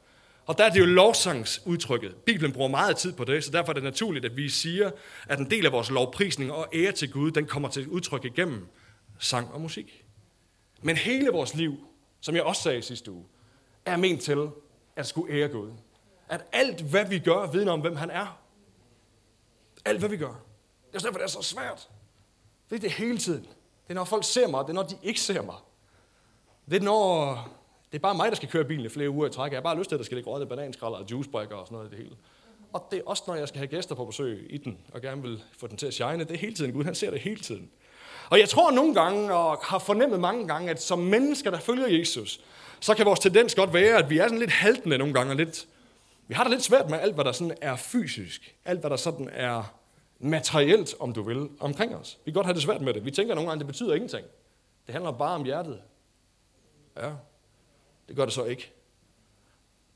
[0.45, 2.15] Og der er det jo lovsangsudtrykket.
[2.15, 4.91] Bibelen bruger meget tid på det, så derfor er det naturligt, at vi siger,
[5.27, 8.67] at en del af vores lovprisning og ære til Gud, den kommer til udtryk igennem
[9.19, 10.06] sang og musik.
[10.82, 11.77] Men hele vores liv,
[12.21, 13.25] som jeg også sagde sidste uge,
[13.86, 14.49] er ment til
[14.95, 15.71] at skulle ære Gud.
[16.30, 18.39] At alt, hvad vi gør, vidner om, hvem han er.
[19.86, 20.43] Alt, hvad vi gør.
[20.91, 21.89] Det er derfor, det er så svært.
[22.69, 23.41] Det er det hele tiden.
[23.41, 25.56] Det er, når folk ser mig, det er, når de ikke ser mig.
[26.69, 27.49] Det er, når
[27.91, 29.51] det er bare mig, der skal køre bilen i flere uger i træk.
[29.51, 31.75] Jeg har bare lyst til, at der skal ligge røde bananskralder og juicebrækker og sådan
[31.75, 32.15] noget i det hele.
[32.73, 35.21] Og det er også, når jeg skal have gæster på besøg i den, og gerne
[35.21, 36.19] vil få den til at shine.
[36.19, 36.73] Det er hele tiden.
[36.73, 37.69] Gud, han ser det hele tiden.
[38.30, 41.88] Og jeg tror nogle gange, og har fornemmet mange gange, at som mennesker, der følger
[41.88, 42.41] Jesus,
[42.80, 45.36] så kan vores tendens godt være, at vi er sådan lidt haltende nogle gange, og
[45.36, 45.67] lidt,
[46.27, 48.95] vi har det lidt svært med alt, hvad der sådan er fysisk, alt, hvad der
[48.95, 49.73] sådan er
[50.19, 52.19] materielt, om du vil, omkring os.
[52.25, 53.06] Vi kan godt have det svært med det.
[53.06, 54.25] Vi tænker nogle gange, at det betyder ingenting.
[54.86, 55.82] Det handler bare om hjertet.
[56.97, 57.12] Ja,
[58.07, 58.73] det gør det så ikke.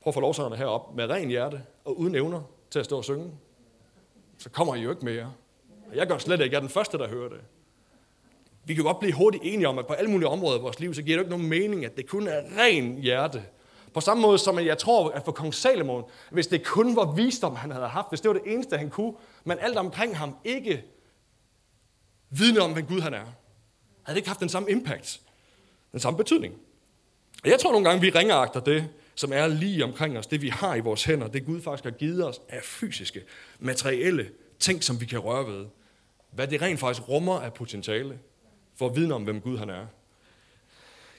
[0.00, 3.04] Prøv at få lovsangerne herop med ren hjerte og uden evner til at stå og
[3.04, 3.32] synge.
[4.38, 5.32] Så kommer I jo ikke mere.
[5.90, 6.52] Og jeg gør slet ikke.
[6.52, 7.40] Jeg er den første, der hører det.
[8.64, 10.94] Vi kan godt blive hurtigt enige om, at på alle mulige områder i vores liv,
[10.94, 13.42] så giver det ikke nogen mening, at det kun er ren hjerte.
[13.94, 17.56] På samme måde som jeg tror, at for kong Salomon, hvis det kun var visdom,
[17.56, 19.14] han havde haft, hvis det var det eneste, han kunne,
[19.44, 20.84] men alt omkring ham ikke
[22.30, 23.34] vidne om, hvem Gud han er, havde
[24.06, 25.20] det ikke haft den samme impact,
[25.92, 26.54] den samme betydning.
[27.46, 30.48] Og jeg tror nogle gange, vi ringeagter det, som er lige omkring os, det vi
[30.48, 33.22] har i vores hænder, det Gud faktisk har givet os af fysiske,
[33.58, 34.28] materielle
[34.58, 35.66] ting, som vi kan røre ved.
[36.30, 38.18] Hvad det rent faktisk rummer af potentiale
[38.78, 39.86] for at vidne om, hvem Gud han er.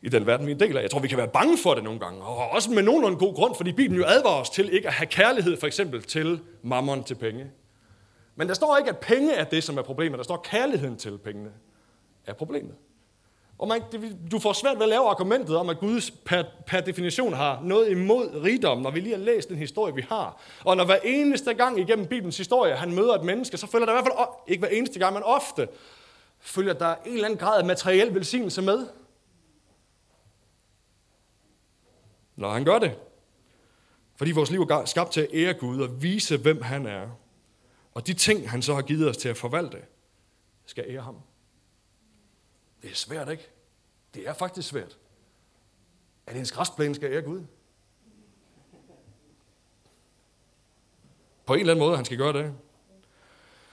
[0.02, 0.82] I den verden, vi er en del af.
[0.82, 2.22] Jeg tror, vi kan være bange for det nogle gange.
[2.22, 5.08] Og også med nogenlunde god grund, fordi Bibelen jo advarer os til ikke at have
[5.08, 7.52] kærlighed, for eksempel til mammon til penge.
[8.36, 10.18] Men der står ikke, at penge er det, som er problemet.
[10.18, 11.52] Der står, at kærligheden til pengene
[12.26, 12.76] er problemet.
[13.60, 13.82] Og man,
[14.32, 17.92] du får svært ved at lave argumentet om, at Gud per, per definition har noget
[17.92, 20.42] imod rigdom, når vi lige har læst den historie, vi har.
[20.66, 23.94] Og når hver eneste gang igennem Bibelens historie, han møder et menneske, så følger der
[23.94, 25.68] i hvert fald, ikke hver eneste gang, men ofte,
[26.40, 28.88] følger der en eller anden grad af materiel velsignelse med.
[32.36, 32.96] Når han gør det.
[34.16, 37.08] Fordi vores liv er skabt til at ære Gud og vise, hvem han er.
[37.94, 39.78] Og de ting, han så har givet os til at forvalte,
[40.66, 41.16] skal ære ham.
[42.82, 43.50] Det er svært, ikke?
[44.14, 44.98] Det er faktisk svært.
[46.28, 47.44] At ens græsplæne skal ære Gud.
[51.46, 52.54] På en eller anden måde, han skal gøre det.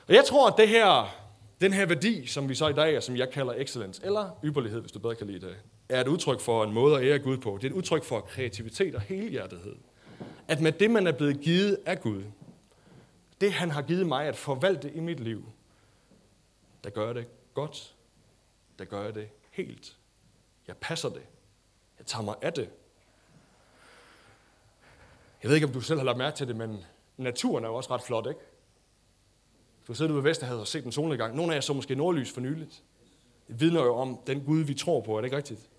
[0.09, 1.17] Og jeg tror, at det her,
[1.61, 4.93] den her værdi, som vi så i dag, som jeg kalder excellence, eller ypperlighed, hvis
[4.93, 5.57] du bedre kan lide det,
[5.88, 7.59] er et udtryk for en måde at ære Gud på.
[7.62, 9.77] Det er et udtryk for kreativitet og helhjertethed.
[10.49, 12.23] At med det, man er blevet givet af Gud,
[13.40, 15.45] det han har givet mig at forvalte i mit liv,
[16.85, 17.95] der gør det godt,
[18.79, 19.97] der gør jeg det helt.
[20.69, 21.23] Jeg passer det.
[21.99, 22.71] Jeg tager mig af det.
[25.43, 26.85] Jeg ved ikke, om du selv har lagt mærke til det, men
[27.17, 28.41] naturen er jo også ret flot, ikke?
[29.89, 31.37] Du sidder ude ved Vesterhavet og set en solnedgang.
[31.37, 32.83] Nogle af jer så måske nordlys for nyligt.
[33.49, 35.17] Det vidner jo om den Gud, vi tror på.
[35.17, 35.71] Er det ikke rigtigt?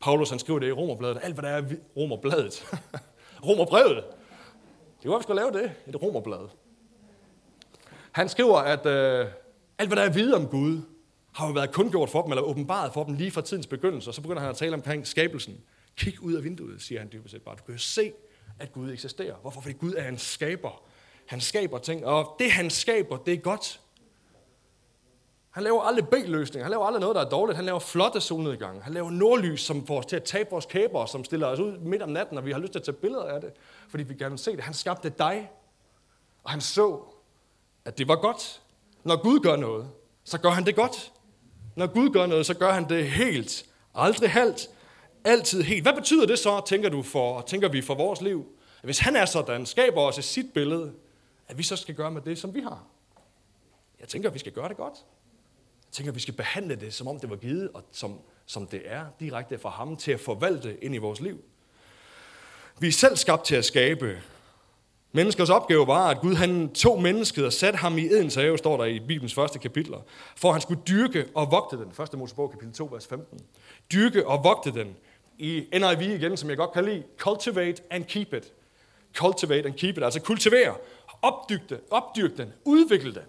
[0.00, 1.18] Paulus han skriver det i Romerbladet.
[1.22, 1.62] Alt, hvad der er
[1.96, 2.64] Romerbladet.
[3.46, 4.04] Romerbrevet.
[5.02, 5.72] Det var, vi skulle lave det.
[5.86, 6.48] Et Romerblad.
[8.12, 9.26] Han skriver, at øh,
[9.78, 10.82] alt, hvad der er vide om Gud,
[11.36, 14.14] har jo været kundgjort for dem, eller åbenbaret for dem lige fra tidens begyndelse, og
[14.14, 15.60] så begynder han at tale omkring skabelsen.
[15.96, 17.56] Kig ud af vinduet, siger han dybest set bare.
[17.56, 18.12] Du kan jo se,
[18.58, 19.34] at Gud eksisterer.
[19.34, 19.60] Hvorfor?
[19.60, 20.82] Fordi Gud er en skaber.
[21.26, 23.80] Han skaber ting, og det han skaber, det er godt.
[25.50, 26.64] Han laver aldrig B-løsninger.
[26.64, 27.56] Han laver aldrig noget, der er dårligt.
[27.56, 28.82] Han laver flotte solnedgange.
[28.82, 31.78] Han laver nordlys, som får os til at tabe vores kæber, som stiller os ud
[31.78, 33.52] midt om natten, og vi har lyst til at tage billeder af det,
[33.88, 34.60] fordi vi gerne vil se det.
[34.60, 35.50] Han skabte dig,
[36.44, 37.00] og han så,
[37.84, 38.62] at det var godt.
[39.04, 39.90] Når Gud gør noget,
[40.24, 41.12] så gør han det godt.
[41.76, 43.66] Når Gud gør noget, så gør han det helt.
[43.94, 44.70] Aldrig halvt,
[45.24, 45.82] altid helt.
[45.82, 48.46] Hvad betyder det så, tænker du for, tænker vi for vores liv?
[48.82, 50.92] Hvis han er sådan, skaber os et sit billede,
[51.48, 52.84] at vi så skal gøre med det, som vi har.
[54.00, 54.94] Jeg tænker, at vi skal gøre det godt.
[55.86, 58.66] Jeg tænker, at vi skal behandle det, som om det var givet, og som, som
[58.66, 61.44] det er direkte fra ham til at forvalte ind i vores liv.
[62.78, 64.22] Vi er selv skabt til at skabe,
[65.16, 68.76] Menneskers opgave var, at Gud han tog mennesket og satte ham i Edens have, står
[68.76, 69.98] der i Bibelens første kapitler,
[70.36, 71.92] for at han skulle dyrke og vogte den.
[71.92, 73.40] Første Mosebog, kapitel 2, vers 15.
[73.92, 74.96] Dyrke og vogte den.
[75.38, 78.52] I NIV igen, som jeg godt kan lide, cultivate and keep it.
[79.14, 80.74] Cultivate and keep it, altså kultivere,
[81.22, 83.22] opdyrke opdyrke den, udvikle den.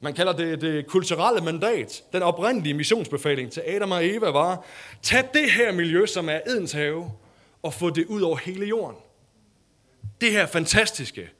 [0.00, 2.02] Man kalder det det kulturelle mandat.
[2.12, 4.64] Den oprindelige missionsbefaling til Adam og Eva var,
[5.02, 7.10] tag det her miljø, som er Edens have,
[7.62, 8.96] og få det ud over hele jorden.
[10.20, 11.30] Det her fantastiske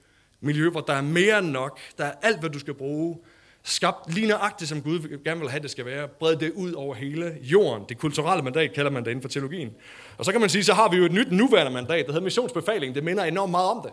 [0.41, 3.19] miljø, hvor der er mere end nok, der er alt, hvad du skal bruge,
[3.63, 6.09] skabt lige nøjagtigt, som Gud gerne vil have, det skal være.
[6.09, 7.85] Bred det ud over hele jorden.
[7.89, 9.75] Det kulturelle mandat kalder man det inden for teologien.
[10.19, 12.25] Og så kan man sige, så har vi jo et nyt nuværende mandat, der hedder
[12.25, 12.95] missionsbefaling.
[12.95, 13.93] Det minder enormt meget om det.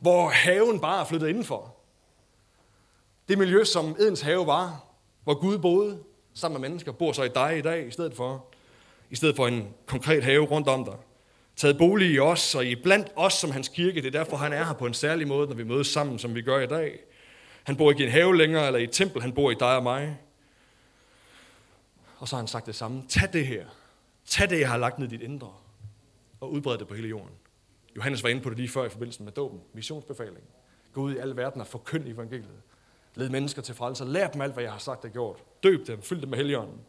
[0.00, 1.76] Hvor haven bare er flyttet indenfor.
[3.28, 4.84] Det miljø, som Edens have var,
[5.24, 5.98] hvor Gud boede
[6.34, 8.44] sammen med mennesker, bor så i dig i dag, i stedet for,
[9.10, 10.94] i stedet for en konkret have rundt om dig.
[11.56, 14.02] Taget bolig i os, og i blandt os som hans kirke.
[14.02, 16.34] Det er derfor, han er her på en særlig måde, når vi mødes sammen, som
[16.34, 16.98] vi gør i dag.
[17.64, 19.76] Han bor ikke i en have længere, eller i et tempel, han bor i dig
[19.76, 20.18] og mig.
[22.18, 23.04] Og så har han sagt det samme.
[23.08, 23.66] Tag det her.
[24.26, 25.52] Tag det, jeg har lagt ned i dit indre,
[26.40, 27.34] og udbred det på hele jorden.
[27.96, 29.60] Johannes var inde på det lige før i forbindelse med dåben.
[29.72, 30.44] Missionsbefaling.
[30.92, 32.62] Gå ud i alle verden og forkynd evangeliet.
[33.14, 34.04] Led mennesker til frelse.
[34.04, 35.36] Lær dem alt, hvad jeg har sagt og gjort.
[35.62, 36.02] Døb dem.
[36.02, 36.80] Fyld dem med helligånden.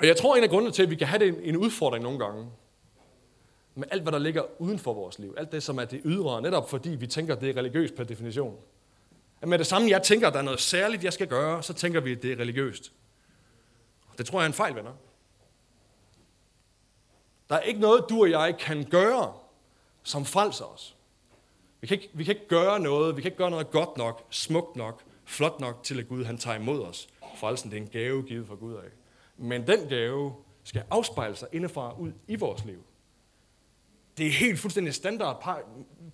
[0.00, 2.18] Og jeg tror, en af grundene til, at vi kan have det en udfordring nogle
[2.18, 2.46] gange,
[3.76, 5.34] med alt, hvad der ligger uden for vores liv.
[5.36, 8.04] Alt det, som er det ydre, netop fordi vi tænker, at det er religiøst per
[8.04, 8.56] definition.
[9.40, 11.74] At med det samme, jeg tænker, at der er noget særligt, jeg skal gøre, så
[11.74, 12.92] tænker vi, at det er religiøst.
[14.18, 14.92] Det tror jeg er en fejl, venner.
[17.48, 19.34] Der er ikke noget, du og jeg kan gøre,
[20.02, 20.96] som frelser os.
[21.80, 24.26] Vi kan, ikke, vi kan ikke gøre noget, vi kan ikke gøre noget godt nok,
[24.30, 27.08] smukt nok, flot nok til, at Gud han tager imod os.
[27.36, 28.88] Frelsen det er en gave givet fra Gud af.
[29.36, 30.34] Men den gave
[30.64, 32.82] skal afspejle sig indefra ud i vores liv.
[34.18, 35.60] Det er helt fuldstændig standard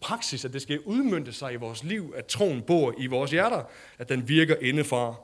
[0.00, 3.64] praksis, at det skal udmyndte sig i vores liv, at troen bor i vores hjerter,
[3.98, 5.14] at den virker indefra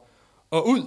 [0.50, 0.82] og ud.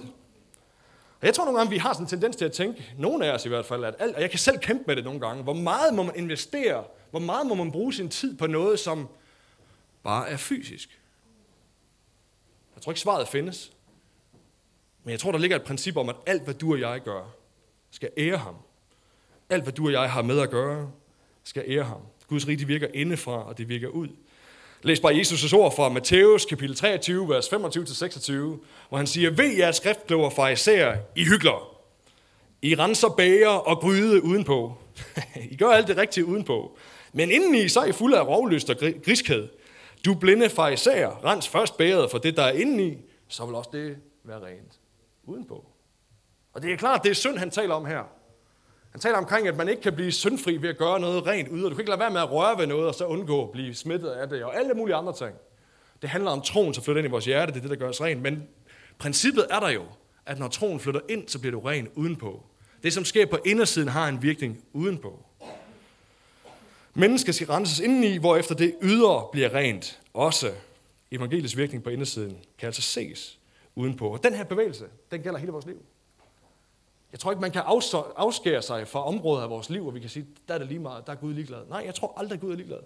[1.20, 3.34] Og jeg tror nogle gange, vi har sådan en tendens til at tænke, nogle af
[3.34, 5.42] os i hvert fald, at alt, og jeg kan selv kæmpe med det nogle gange,
[5.42, 9.08] hvor meget må man investere, hvor meget må man bruge sin tid på noget, som
[10.02, 11.00] bare er fysisk.
[12.74, 13.72] Jeg tror ikke, svaret findes.
[15.04, 17.34] Men jeg tror, der ligger et princip om, at alt, hvad du og jeg gør,
[17.90, 18.56] skal ære ham.
[19.50, 20.90] Alt, hvad du og jeg har med at gøre,
[21.44, 22.00] skal ære ham.
[22.28, 24.08] Guds rige virker indefra, og det virker ud.
[24.82, 28.32] Læs bare Jesus' ord fra Matthæus kapitel 23, vers 25-26,
[28.88, 31.78] hvor han siger, Ved jer skriftkloger fra især I hygler.
[32.62, 34.76] I renser bager og gryde udenpå.
[35.50, 36.76] I gør alt det rigtige udenpå.
[37.12, 39.48] Men indeni så er I fulde af rovlyst og griskhed.
[40.04, 42.96] Du blinde især, rens først bæret for det, der er indeni,
[43.28, 44.80] så vil også det være rent
[45.24, 45.66] udenpå.
[46.52, 48.21] Og det er klart, det er synd, han taler om her.
[48.92, 51.64] Han taler omkring, at man ikke kan blive syndfri ved at gøre noget rent ude,
[51.64, 53.50] og du kan ikke lade være med at røre ved noget, og så undgå at
[53.50, 55.34] blive smittet af det, og alle mulige andre ting.
[56.02, 57.88] Det handler om troen, som flytter ind i vores hjerte, det er det, der gør
[57.88, 58.22] os rent.
[58.22, 58.48] Men
[58.98, 59.82] princippet er der jo,
[60.26, 62.42] at når troen flytter ind, så bliver du ren udenpå.
[62.82, 65.24] Det, som sker på indersiden, har en virkning udenpå.
[66.94, 70.00] Mennesket skal renses indeni, hvorefter det ydre bliver rent.
[70.14, 70.52] Også
[71.10, 73.38] evangelisk virkning på indersiden kan altså ses
[73.74, 74.08] udenpå.
[74.08, 75.82] Og den her bevægelse, den gælder hele vores liv.
[77.12, 77.62] Jeg tror ikke, man kan
[78.16, 80.78] afskære sig fra områder af vores liv, hvor vi kan sige, der er det lige
[80.78, 81.66] meget, der er Gud ligeglad.
[81.66, 82.80] Nej, jeg tror aldrig, Gud er ligeglad.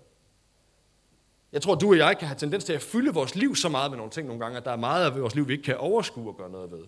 [1.52, 3.90] Jeg tror, du og jeg kan have tendens til at fylde vores liv så meget
[3.90, 5.76] med nogle ting nogle gange, at der er meget af vores liv, vi ikke kan
[5.76, 6.84] overskue og gøre noget ved.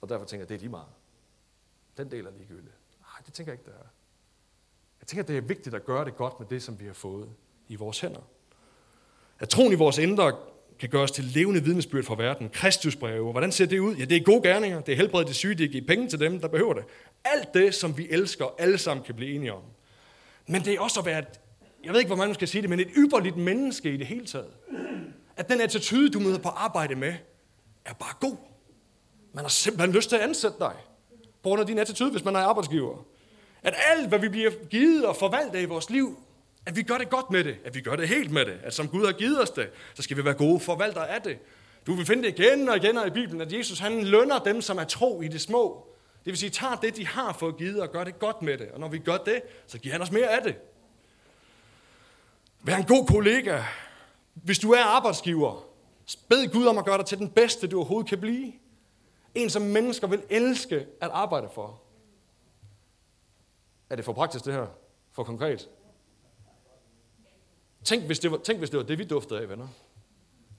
[0.00, 0.88] Og derfor tænker jeg, det er lige meget.
[1.96, 2.72] Den del er ligegyldig.
[3.00, 3.86] Nej, det tænker jeg ikke, det er.
[5.00, 7.28] Jeg tænker, det er vigtigt at gøre det godt med det, som vi har fået
[7.68, 8.20] i vores hænder.
[9.38, 10.36] At troen i vores indre
[10.80, 12.48] kan gøres til levende vidnesbyrd for verden.
[12.48, 13.94] Kristusbreve, hvordan ser det ud?
[13.94, 16.20] Ja, det er gode gerninger, det er helbredet de syge, det er give penge til
[16.20, 16.84] dem, der behøver det.
[17.24, 19.62] Alt det, som vi elsker, alle sammen kan blive enige om.
[20.46, 21.40] Men det er også at være, et,
[21.84, 24.26] jeg ved ikke, hvor man skal sige det, men et ypperligt menneske i det hele
[24.26, 24.50] taget.
[25.36, 27.14] At den attitude, du møder på arbejde med,
[27.84, 28.36] er bare god.
[29.32, 30.74] Man har simpelthen lyst til at ansætte dig.
[31.42, 33.06] På grund af din attitude, hvis man er arbejdsgiver.
[33.62, 36.18] At alt, hvad vi bliver givet og forvaltet i vores liv,
[36.66, 37.56] at vi gør det godt med det.
[37.64, 38.60] At vi gør det helt med det.
[38.62, 41.38] At som Gud har givet os det, så skal vi være gode forvaltere af det.
[41.86, 44.78] Du vil finde det igen og igen i Bibelen, at Jesus han lønner dem, som
[44.78, 45.86] er tro i det små.
[46.24, 48.70] Det vil sige, tager det, de har fået givet, og gør det godt med det.
[48.70, 50.56] Og når vi gør det, så giver han os mere af det.
[52.62, 53.62] Vær en god kollega.
[54.34, 55.66] Hvis du er arbejdsgiver,
[56.28, 58.52] bed Gud om at gøre dig til den bedste, du overhovedet kan blive.
[59.34, 61.80] En, som mennesker vil elske at arbejde for.
[63.90, 64.66] Er det for praktisk det her?
[65.12, 65.68] For konkret?
[67.86, 69.68] Tænk hvis, det var, tænk, hvis det var det, vi duftede af, venner.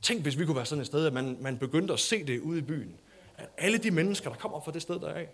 [0.01, 2.39] Tænk, hvis vi kunne være sådan et sted, at man, man begyndte at se det
[2.39, 2.99] ude i byen.
[3.37, 5.25] At alle de mennesker, der kommer fra det sted, der er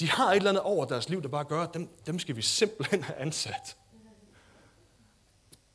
[0.00, 2.36] de har et eller andet over deres liv, der bare gør, at dem, dem skal
[2.36, 3.76] vi simpelthen have ansat.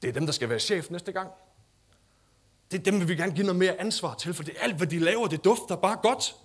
[0.01, 1.31] Det er dem, der skal være chef næste gang.
[2.71, 4.75] Det er dem, vi vil gerne give noget mere ansvar til, for det er alt,
[4.75, 6.35] hvad de laver, det dufter bare godt.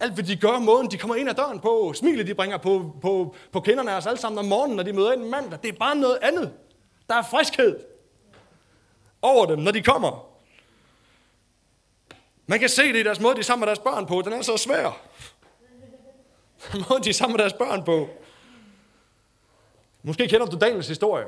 [0.00, 2.96] Alt, hvad de gør, måden de kommer ind ad døren på, smilet de bringer på,
[3.02, 5.68] på, på kinderne af os alle sammen om morgenen, når de møder ind mandag, det
[5.68, 6.52] er bare noget andet.
[7.10, 7.80] Der er friskhed
[9.22, 10.26] over dem, når de kommer.
[12.46, 14.22] Man kan se det i deres måde, de er sammen med deres børn på.
[14.22, 15.02] Den er så svær.
[16.72, 18.08] Den måde, de er sammen med deres børn på.
[20.02, 21.26] Måske kender du Daniels historie.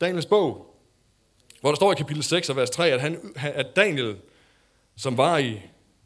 [0.00, 0.76] Daniels bog.
[1.60, 4.20] Hvor der står i kapitel 6 og vers 3, at, han, at Daniel,
[4.96, 5.62] som var i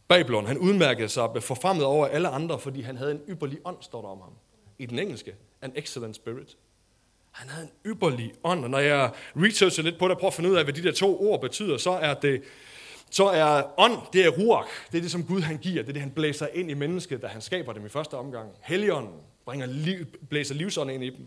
[0.08, 3.76] Babylon, han udmærkede sig og forfremmet over alle andre, fordi han havde en ypperlig ånd,
[3.80, 4.32] står der om ham.
[4.78, 6.56] I den engelske, an excellent spirit.
[7.34, 10.34] Han havde en ypperlig ånd, og når jeg researcher lidt på det og prøver at
[10.34, 12.42] finde ud af, hvad de der to ord betyder, så er det,
[13.10, 14.68] så er ånd, det er ruach.
[14.92, 15.82] Det er det, som Gud han giver.
[15.82, 18.48] Det er det, han blæser ind i mennesket, da han skaber dem i første omgang.
[18.62, 21.26] Helligånden bringer liv, blæser livsånd ind i dem.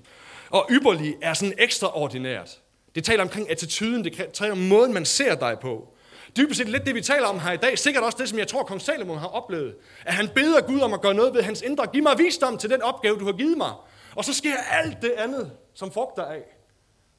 [0.50, 2.60] Og ypperlig er sådan ekstraordinært.
[2.96, 5.97] Det taler omkring attituden, det taler om måden, man ser dig på.
[6.38, 7.80] Dybest set lidt det, vi taler om her i dag.
[7.80, 9.76] Sikkert også det, som jeg tror, kong Salomon har oplevet.
[10.06, 11.88] At han beder Gud om at gøre noget ved hans indre.
[11.88, 13.72] Giv mig visdom til den opgave, du har givet mig.
[14.16, 16.44] Og så sker alt det andet, som frugter af.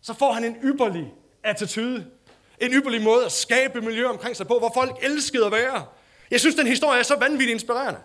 [0.03, 2.07] Så får han en ypperlig attitude.
[2.61, 5.85] En ypperlig måde at skabe miljø omkring sig på, hvor folk elskede at være.
[6.31, 8.01] Jeg synes, den historie er så vanvittigt inspirerende.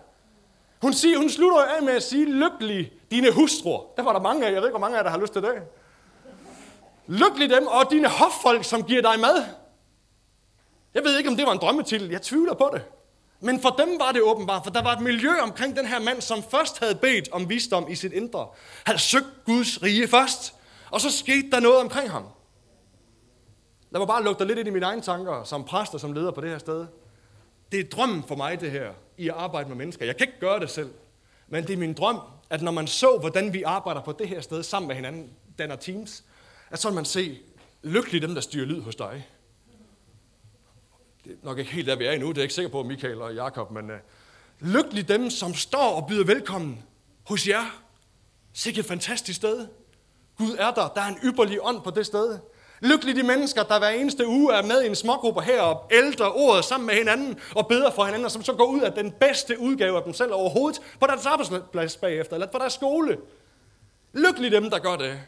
[0.82, 3.80] Hun, siger, hun slutter af med at sige, lykkelig dine hustruer.
[3.96, 5.32] Der var der mange af Jeg ved ikke, hvor mange af jer, der har lyst
[5.32, 5.54] til det.
[7.06, 9.63] Lykkelig dem og dine hoffolk, som giver dig mad.
[10.94, 12.10] Jeg ved ikke, om det var en drømmetitel.
[12.10, 12.82] Jeg tvivler på det.
[13.40, 16.20] Men for dem var det åbenbart, for der var et miljø omkring den her mand,
[16.20, 18.48] som først havde bedt om visdom i sit indre.
[18.84, 20.54] Han søgt Guds rige først,
[20.90, 22.24] og så skete der noget omkring ham.
[23.90, 26.30] Lad mig bare lukke dig lidt ind i mine egne tanker, som præster, som leder
[26.30, 26.86] på det her sted.
[27.72, 30.06] Det er drømmen for mig, det her, i at arbejde med mennesker.
[30.06, 30.90] Jeg kan ikke gøre det selv,
[31.48, 34.40] men det er min drøm, at når man så, hvordan vi arbejder på det her
[34.40, 36.24] sted sammen med hinanden, danner teams,
[36.70, 37.38] at så vil man se,
[37.82, 39.26] lykkelig dem, der styrer lyd hos dig
[41.24, 42.28] det er nok ikke helt der, vi er endnu.
[42.28, 43.96] Det er jeg ikke sikker på, Michael og Jakob, men øh,
[44.62, 46.82] uh, lykkelig dem, som står og byder velkommen
[47.24, 47.82] hos jer.
[48.52, 49.66] Sikke et fantastisk sted.
[50.38, 50.88] Gud er der.
[50.88, 52.38] Der er en ypperlig ånd på det sted.
[52.80, 56.32] Lykkelig de mennesker, der hver eneste uge er med i en smågruppe her og ældre
[56.32, 59.12] ordet sammen med hinanden og beder for hinanden, og som så går ud af den
[59.12, 63.18] bedste udgave af dem selv overhovedet på deres arbejdsplads bagefter, eller på deres skole.
[64.12, 65.20] Lykkelig dem, der gør det.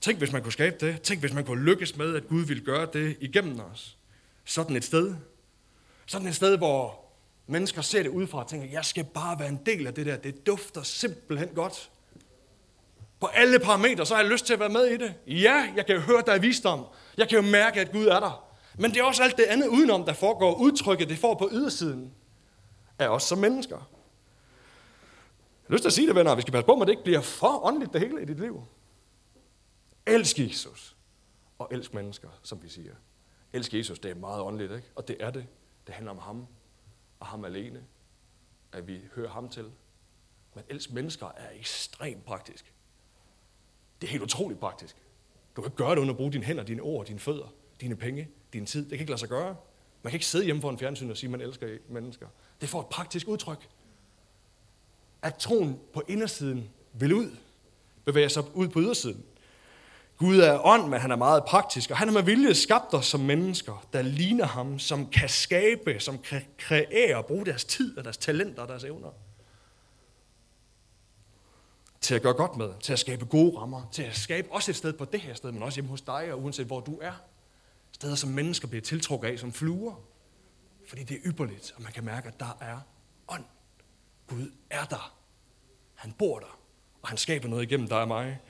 [0.00, 1.02] Tænk, hvis man kunne skabe det.
[1.02, 3.96] Tænk, hvis man kunne lykkes med, at Gud ville gøre det igennem os
[4.44, 5.14] sådan et sted.
[6.06, 7.04] Sådan et sted, hvor
[7.46, 10.16] mennesker ser det udefra og tænker, jeg skal bare være en del af det der.
[10.16, 11.90] Det dufter simpelthen godt.
[13.20, 15.14] På alle parametre, så har jeg lyst til at være med i det.
[15.26, 16.84] Ja, jeg kan jo høre, der er visdom.
[17.16, 18.44] Jeg kan jo mærke, at Gud er der.
[18.78, 20.54] Men det er også alt det andet udenom, der foregår.
[20.54, 22.12] Udtrykket, det får på ydersiden
[22.98, 23.76] af os som mennesker.
[23.76, 26.34] Jeg har lyst til at sige det, venner.
[26.34, 28.62] Vi skal passe på, at det ikke bliver for åndeligt det hele i dit liv.
[30.06, 30.96] Elsk Jesus.
[31.58, 32.92] Og elsk mennesker, som vi siger
[33.52, 34.88] elske Jesus, det er meget åndeligt, ikke?
[34.94, 35.46] Og det er det.
[35.86, 36.46] Det handler om ham
[37.20, 37.84] og ham alene.
[38.72, 39.72] At vi hører ham til.
[40.54, 42.74] Men elsk mennesker er ekstremt praktisk.
[44.00, 44.96] Det er helt utroligt praktisk.
[45.56, 48.28] Du kan gøre det uden at bruge dine hænder, dine ord, dine fødder, dine penge,
[48.52, 48.82] din tid.
[48.82, 49.56] Det kan ikke lade sig gøre.
[50.02, 52.28] Man kan ikke sidde hjemme foran fjernsyn og sige, at man elsker mennesker.
[52.60, 53.68] Det får et praktisk udtryk.
[55.22, 57.36] At troen på indersiden vil ud,
[58.04, 59.24] bevæger sig ud på ydersiden.
[60.22, 63.06] Gud er ånd, men han er meget praktisk, og han har med vilje skabt os
[63.06, 67.98] som mennesker, der ligner ham, som kan skabe, som kan kreere og bruge deres tid
[67.98, 69.10] og deres talenter og deres evner.
[72.00, 74.76] Til at gøre godt med, til at skabe gode rammer, til at skabe også et
[74.76, 77.12] sted på det her sted, men også hjemme hos dig, og uanset hvor du er.
[77.92, 79.94] Steder, som mennesker bliver tiltrukket af som fluer.
[80.88, 82.78] Fordi det er ypperligt, og man kan mærke, at der er
[83.28, 83.44] ånd.
[84.26, 85.14] Gud er der.
[85.94, 86.58] Han bor der,
[87.02, 88.40] og han skaber noget igennem dig og mig.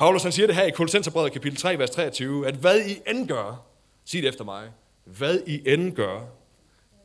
[0.00, 3.28] Paulus han siger det her i Kolossenserbrevet kapitel 3, vers 23, at hvad I end
[3.28, 3.66] gør,
[4.04, 4.70] sig det efter mig,
[5.04, 6.20] hvad I end gør,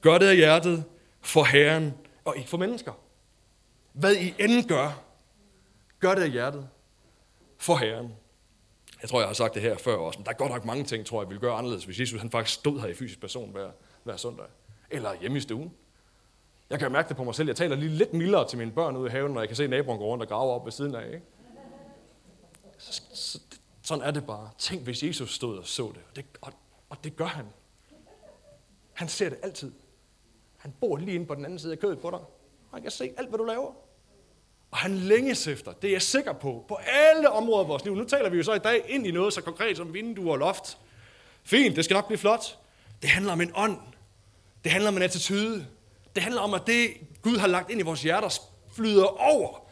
[0.02, 0.84] gør det af hjertet
[1.22, 1.94] for Herren
[2.26, 2.92] og ikke for mennesker.
[3.94, 5.04] Hvad I end gør,
[6.00, 6.68] gør det af hjertet
[7.58, 8.14] for Herren.
[9.02, 10.84] Jeg tror, jeg har sagt det her før også, men der er godt nok mange
[10.84, 13.52] ting, tror jeg, vil gøre anderledes, hvis Jesus han faktisk stod her i fysisk person
[13.52, 13.70] hver,
[14.04, 14.46] hver søndag.
[14.92, 15.74] Eller hjemme i stuen.
[16.70, 17.48] Jeg kan mærke det på mig selv.
[17.48, 19.68] Jeg taler lige lidt mildere til mine børn ude i haven, når jeg kan se
[19.68, 21.06] naboen gå rundt og grave op ved siden af.
[21.06, 21.22] Ikke?
[22.92, 23.40] Så, så,
[23.82, 24.50] sådan er det bare.
[24.58, 26.02] Tænk, hvis Jesus stod og så det.
[26.10, 26.54] Og, det og,
[26.90, 27.46] og det gør han.
[28.94, 29.72] Han ser det altid.
[30.58, 32.20] Han bor lige inde på den anden side af kødet på dig.
[32.74, 33.74] Han kan se alt, hvad du laver.
[34.72, 37.96] Og han længes efter, det er jeg sikker på, på alle områder af vores liv.
[37.96, 40.38] Nu taler vi jo så i dag ind i noget så konkret som vinduer og
[40.38, 40.78] loft.
[41.44, 42.58] Fint, det skal nok blive flot.
[43.02, 43.80] Det handler om en ånd.
[44.64, 45.68] Det handler om en attitude.
[46.16, 46.90] Det handler om, at det
[47.22, 48.40] Gud har lagt ind i vores hjerter
[48.76, 49.65] flyder over.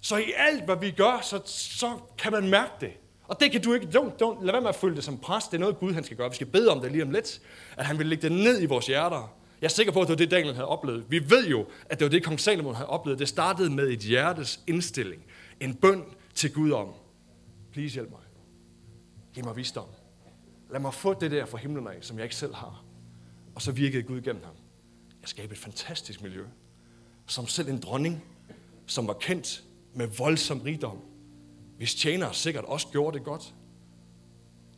[0.00, 2.92] Så i alt, hvad vi gør, så, så kan man mærke det.
[3.28, 5.44] Og det kan du ikke, don't, don't, lad være med at føle det som pres.
[5.44, 6.28] Det er noget, Gud han skal gøre.
[6.30, 7.40] Vi skal bede om det lige om lidt.
[7.76, 9.34] At han vil lægge det ned i vores hjerter.
[9.60, 11.04] Jeg er sikker på, at det var det, Daniel havde oplevet.
[11.08, 13.18] Vi ved jo, at det var det, kong Salomon havde oplevet.
[13.18, 15.22] Det startede med et hjertes indstilling.
[15.60, 16.88] En bøn til Gud om.
[17.72, 18.20] Please hjælp mig.
[19.34, 19.86] Giv mig visdom.
[20.70, 22.84] Lad mig få det der fra himlen af, som jeg ikke selv har.
[23.54, 24.54] Og så virkede Gud gennem ham.
[25.22, 26.44] Jeg skabte et fantastisk miljø,
[27.26, 28.24] som selv en dronning,
[28.86, 29.64] som var kendt
[29.98, 30.98] med voldsom rigdom,
[31.76, 33.54] hvis tjenere sikkert også gjorde det godt.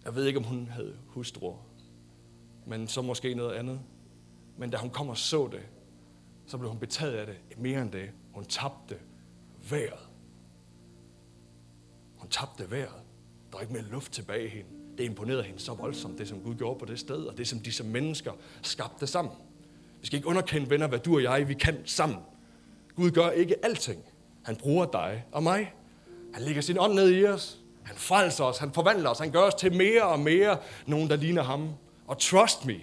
[0.04, 1.56] Jeg ved ikke, om hun havde hustruer,
[2.66, 3.80] men så måske noget andet.
[4.58, 5.60] Men da hun kom og så det,
[6.46, 8.10] så blev hun betaget af det mere end det.
[8.32, 8.96] Hun tabte
[9.70, 10.08] vejret.
[12.16, 13.02] Hun tabte vejret.
[13.50, 14.70] Der var ikke mere luft tilbage i hende.
[14.98, 17.60] Det imponerede hende så voldsomt, det som Gud gjorde på det sted, og det som
[17.60, 19.32] disse mennesker skabte sammen.
[20.00, 22.18] Vi skal ikke underkende, venner, hvad du og jeg, vi kan sammen.
[22.94, 24.04] Gud gør ikke alting.
[24.44, 25.74] Han bruger dig og mig.
[26.34, 27.60] Han lægger sin ånd ned i os.
[27.82, 28.58] Han frelser os.
[28.58, 29.18] Han forvandler os.
[29.18, 31.68] Han gør os til mere og mere nogen, der ligner ham.
[32.06, 32.74] Og trust me,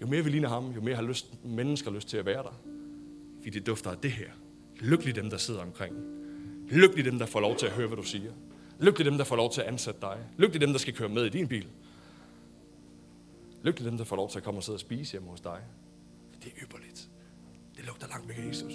[0.00, 2.60] jo mere vi ligner ham, jo mere har lyst, mennesker lyst til at være der.
[3.38, 4.30] Fordi det dufter af det her.
[4.80, 5.94] Lykkelig dem, der sidder omkring.
[6.68, 8.32] Lykkelig dem, der får lov til at høre, hvad du siger.
[8.80, 10.18] Lykkelig dem, der får lov til at ansætte dig.
[10.36, 11.66] Lykkelig dem, der skal køre med i din bil.
[13.62, 15.58] Lykkelig dem, der får lov til at komme og sidde og spise hjemme hos dig.
[16.42, 17.08] Det er ypperligt.
[17.76, 18.72] Det lugter langt væk af Jesus.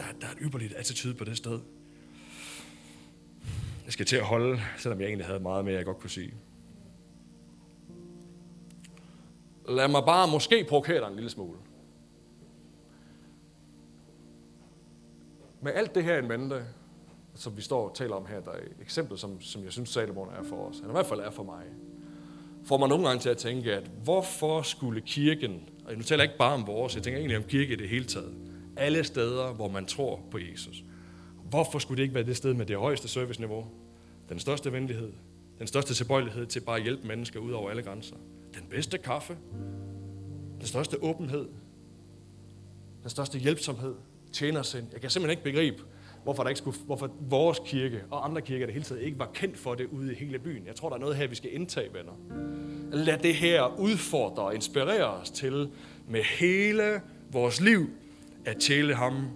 [0.00, 1.60] Der, der er et ypperligt attitude på det sted.
[3.84, 6.34] Jeg skal til at holde, selvom jeg egentlig havde meget mere, jeg godt kunne sige.
[9.68, 11.58] Lad mig bare måske provokere dig en lille smule.
[15.62, 16.64] Med alt det her en mente,
[17.34, 19.88] som vi står og taler om her, der er et eksempel, som, som jeg synes
[19.88, 21.64] Salomon er for os, eller i hvert fald er for mig,
[22.64, 26.30] får mig nogle gange til at tænke, at hvorfor skulle kirken, og nu taler jeg
[26.30, 28.49] ikke bare om vores, jeg tænker egentlig om kirke i det hele taget,
[28.80, 30.84] alle steder, hvor man tror på Jesus.
[31.50, 33.66] Hvorfor skulle det ikke være det sted med det højeste serviceniveau,
[34.28, 35.12] den største venlighed,
[35.58, 38.16] den største tilbøjelighed til bare at hjælpe mennesker ud over alle grænser,
[38.54, 39.36] den bedste kaffe,
[40.58, 41.48] den største åbenhed,
[43.02, 43.94] den største hjælpsomhed,
[44.32, 44.86] tjenersind.
[44.92, 45.82] Jeg kan simpelthen ikke begribe,
[46.24, 49.30] hvorfor, der ikke skulle, hvorfor vores kirke og andre kirker det hele taget ikke var
[49.34, 50.66] kendt for det ude i hele byen.
[50.66, 52.12] Jeg tror, der er noget her, vi skal indtage, venner.
[52.92, 55.70] Lad det her udfordre og inspirere os til
[56.08, 57.00] med hele
[57.32, 57.90] vores liv
[58.44, 59.28] at tæle ham.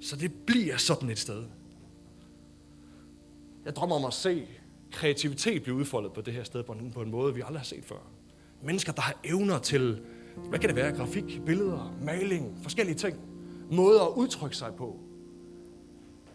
[0.00, 1.44] Så det bliver sådan et sted.
[3.64, 4.46] Jeg drømmer om at se
[4.92, 7.64] kreativitet blive udfoldet på det her sted på en, på en måde, vi aldrig har
[7.64, 7.96] set før.
[8.62, 10.00] Mennesker, der har evner til,
[10.48, 13.16] hvad kan det være, grafik, billeder, maling, forskellige ting.
[13.70, 15.00] Måder at udtrykke sig på.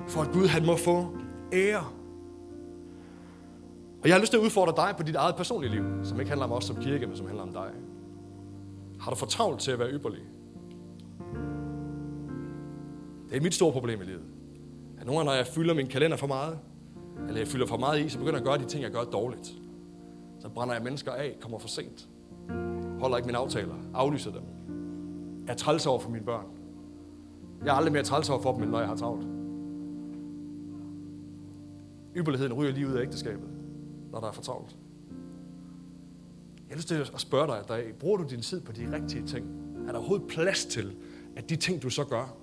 [0.08, 1.18] For at Gud han må få
[1.54, 1.88] ære.
[4.02, 6.30] Og jeg har lyst til at udfordre dig på dit eget personlige liv, som ikke
[6.30, 7.72] handler om os som kirke, men som handler om dig.
[9.00, 10.22] Har du for travlt til at være ypperlig?
[13.32, 14.24] Det er mit store problem i livet.
[15.00, 16.60] At nogle gange, når jeg fylder min kalender for meget,
[17.28, 19.04] eller jeg fylder for meget i, så begynder jeg at gøre de ting, jeg gør
[19.04, 19.54] dårligt.
[20.40, 22.10] Så brænder jeg mennesker af, kommer for sent.
[23.00, 24.42] Holder ikke mine aftaler, aflyser dem.
[25.46, 26.46] Jeg er træls over for mine børn.
[27.66, 29.28] Jeg er aldrig mere træls over for dem, end når jeg har travlt.
[32.16, 33.50] Ypperligheden ryger lige ud af ægteskabet,
[34.12, 34.78] når der er for travlt.
[36.58, 38.96] Jeg har lyst til at spørge dig i dag, bruger du din tid på de
[38.96, 39.46] rigtige ting?
[39.88, 40.96] Er der overhovedet plads til,
[41.36, 42.41] at de ting, du så gør,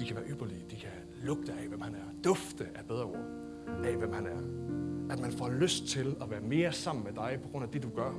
[0.00, 0.90] de kan være ypperlige, de kan
[1.22, 3.24] lugte af, hvem han er, dufte af bedre ord,
[3.84, 4.40] af hvem han er.
[5.12, 7.82] At man får lyst til at være mere sammen med dig på grund af det,
[7.82, 8.10] du gør.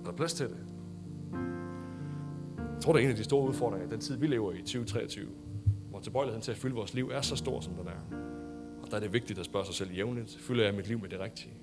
[0.00, 0.56] Er der plads til det?
[2.58, 4.58] Jeg tror, det er en af de store udfordringer i den tid, vi lever i
[4.58, 5.28] 2023,
[5.90, 8.16] hvor tilbøjeligheden til at fylde vores liv er så stor, som den er.
[8.82, 11.08] Og der er det vigtigt at spørge sig selv jævnligt, fylder jeg mit liv med
[11.08, 11.54] det rigtige?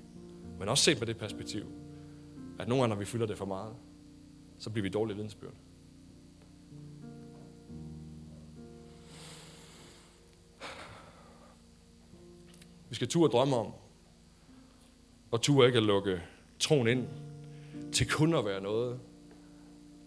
[0.60, 1.64] Men også set med det perspektiv,
[2.60, 3.74] at nogle gange, når vi fylder det for meget,
[4.58, 5.54] så bliver vi dårlige vidensbyrd.
[12.92, 13.74] Vi skal turde drømme om,
[15.32, 16.22] og turde ikke at lukke
[16.60, 17.08] troen ind
[17.92, 19.00] til kun at være noget,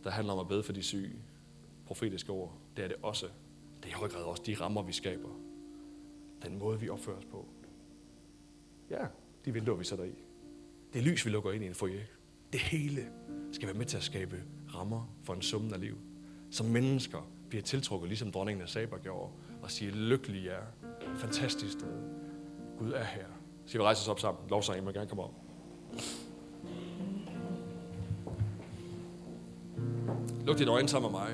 [0.05, 1.13] der handler om at bede for de syge.
[1.87, 3.27] Profetiske ord, det er det også.
[3.83, 5.29] Det er i høj grad også de rammer, vi skaber.
[6.43, 7.47] Den måde, vi opfører os på.
[8.91, 9.07] Ja,
[9.45, 10.15] de vinduer, vi sætter i.
[10.93, 12.05] Det lys, vi lukker ind i en foyer.
[12.53, 13.09] Det hele
[13.53, 14.43] skal være med til at skabe
[14.75, 15.99] rammer for en summen af liv.
[16.51, 19.33] Som mennesker bliver tiltrukket, ligesom dronningen af Saber gjorde,
[19.63, 20.63] og siger, lykkelig er.
[21.17, 22.24] Fantastisk sted.
[22.79, 23.25] Gud er her.
[23.67, 24.43] Skal vi rejse os op sammen?
[24.51, 25.35] Lovsangen må gerne komme op.
[30.47, 31.29] Luk dine øjne sammen med mig.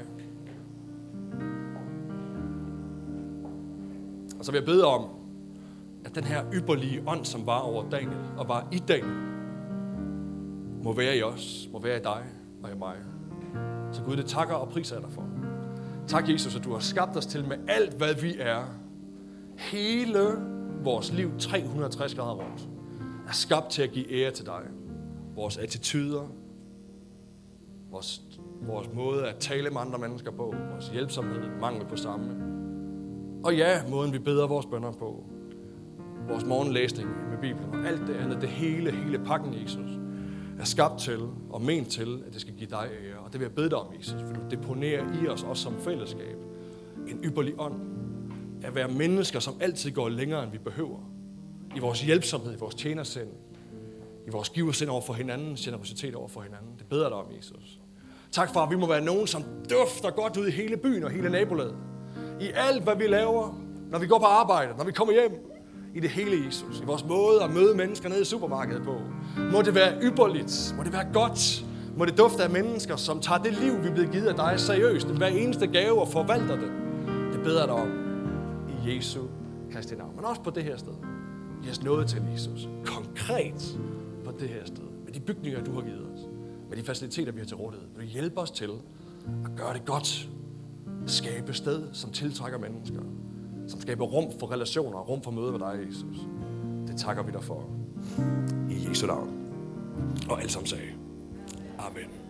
[4.38, 5.08] Og så vil jeg bede om,
[6.04, 9.30] at den her ypperlige ånd, som var over Daniel og var i Daniel,
[10.82, 12.24] må være i os, må være i dig
[12.62, 12.96] og i mig.
[13.92, 15.24] Så Gud, det takker og priser dig for.
[16.08, 18.64] Tak, Jesus, at du har skabt os til med alt, hvad vi er.
[19.56, 20.20] Hele
[20.84, 22.68] vores liv 360 grader rundt
[23.28, 24.62] er skabt til at give ære til dig.
[25.34, 26.22] Vores attityder,
[27.90, 28.22] vores,
[28.62, 32.50] vores måde at tale med andre mennesker på, vores hjælpsomhed, mangel på samme.
[33.44, 35.24] Og ja, måden vi beder vores bønder på,
[36.28, 39.90] vores morgenlæsning med Bibelen og alt det andet, det hele, hele pakken, Jesus.
[40.58, 41.20] er skabt til
[41.50, 43.18] og ment til, at det skal give dig ære.
[43.18, 45.78] Og det vil jeg bede dig om, Jesus, for du deponerer i os, også som
[45.78, 46.36] fællesskab,
[47.08, 47.99] en ypperlig ånd.
[48.62, 50.98] At være mennesker, som altid går længere, end vi behøver.
[51.76, 53.28] I vores hjælpsomhed, i vores tjenersind,
[54.26, 56.68] i vores giversind over for hinanden, generositet over for hinanden.
[56.78, 57.80] Det beder dig om, Jesus.
[58.32, 61.10] Tak for, at vi må være nogen, som dufter godt ud i hele byen og
[61.10, 61.76] hele nabolaget.
[62.40, 65.46] I alt, hvad vi laver, når vi går på arbejde, når vi kommer hjem,
[65.94, 66.80] i det hele Jesus.
[66.80, 68.94] I vores måde at møde mennesker nede i supermarkedet på.
[69.52, 70.74] Må det være ypperligt.
[70.76, 71.64] Må det være godt.
[71.96, 74.54] Må det dufte af mennesker, som tager det liv, vi er blevet givet af dig,
[74.60, 75.06] seriøst.
[75.06, 76.72] Hver eneste gave og forvalter det.
[77.32, 77.99] Det beder dig om.
[78.84, 79.20] I Jesu
[79.72, 80.16] Kristi navn.
[80.16, 80.92] Men også på det her sted.
[81.62, 82.68] Giv os noget til, Jesus.
[82.84, 83.78] Konkret
[84.24, 84.84] på det her sted.
[85.04, 86.20] Med de bygninger, du har givet os.
[86.68, 87.88] Med de faciliteter, vi har til rådighed.
[87.96, 88.70] Vil du hjælpe os til
[89.44, 90.28] at gøre det godt.
[91.06, 93.02] Skabe sted, som tiltrækker mennesker
[93.70, 96.16] som skaber rum for relationer og rum for møde med dig, Jesus.
[96.86, 97.70] Det takker vi dig for.
[98.70, 99.30] I Jesu navn.
[100.30, 100.92] Og alle sammen sagde.
[101.78, 102.29] Amen.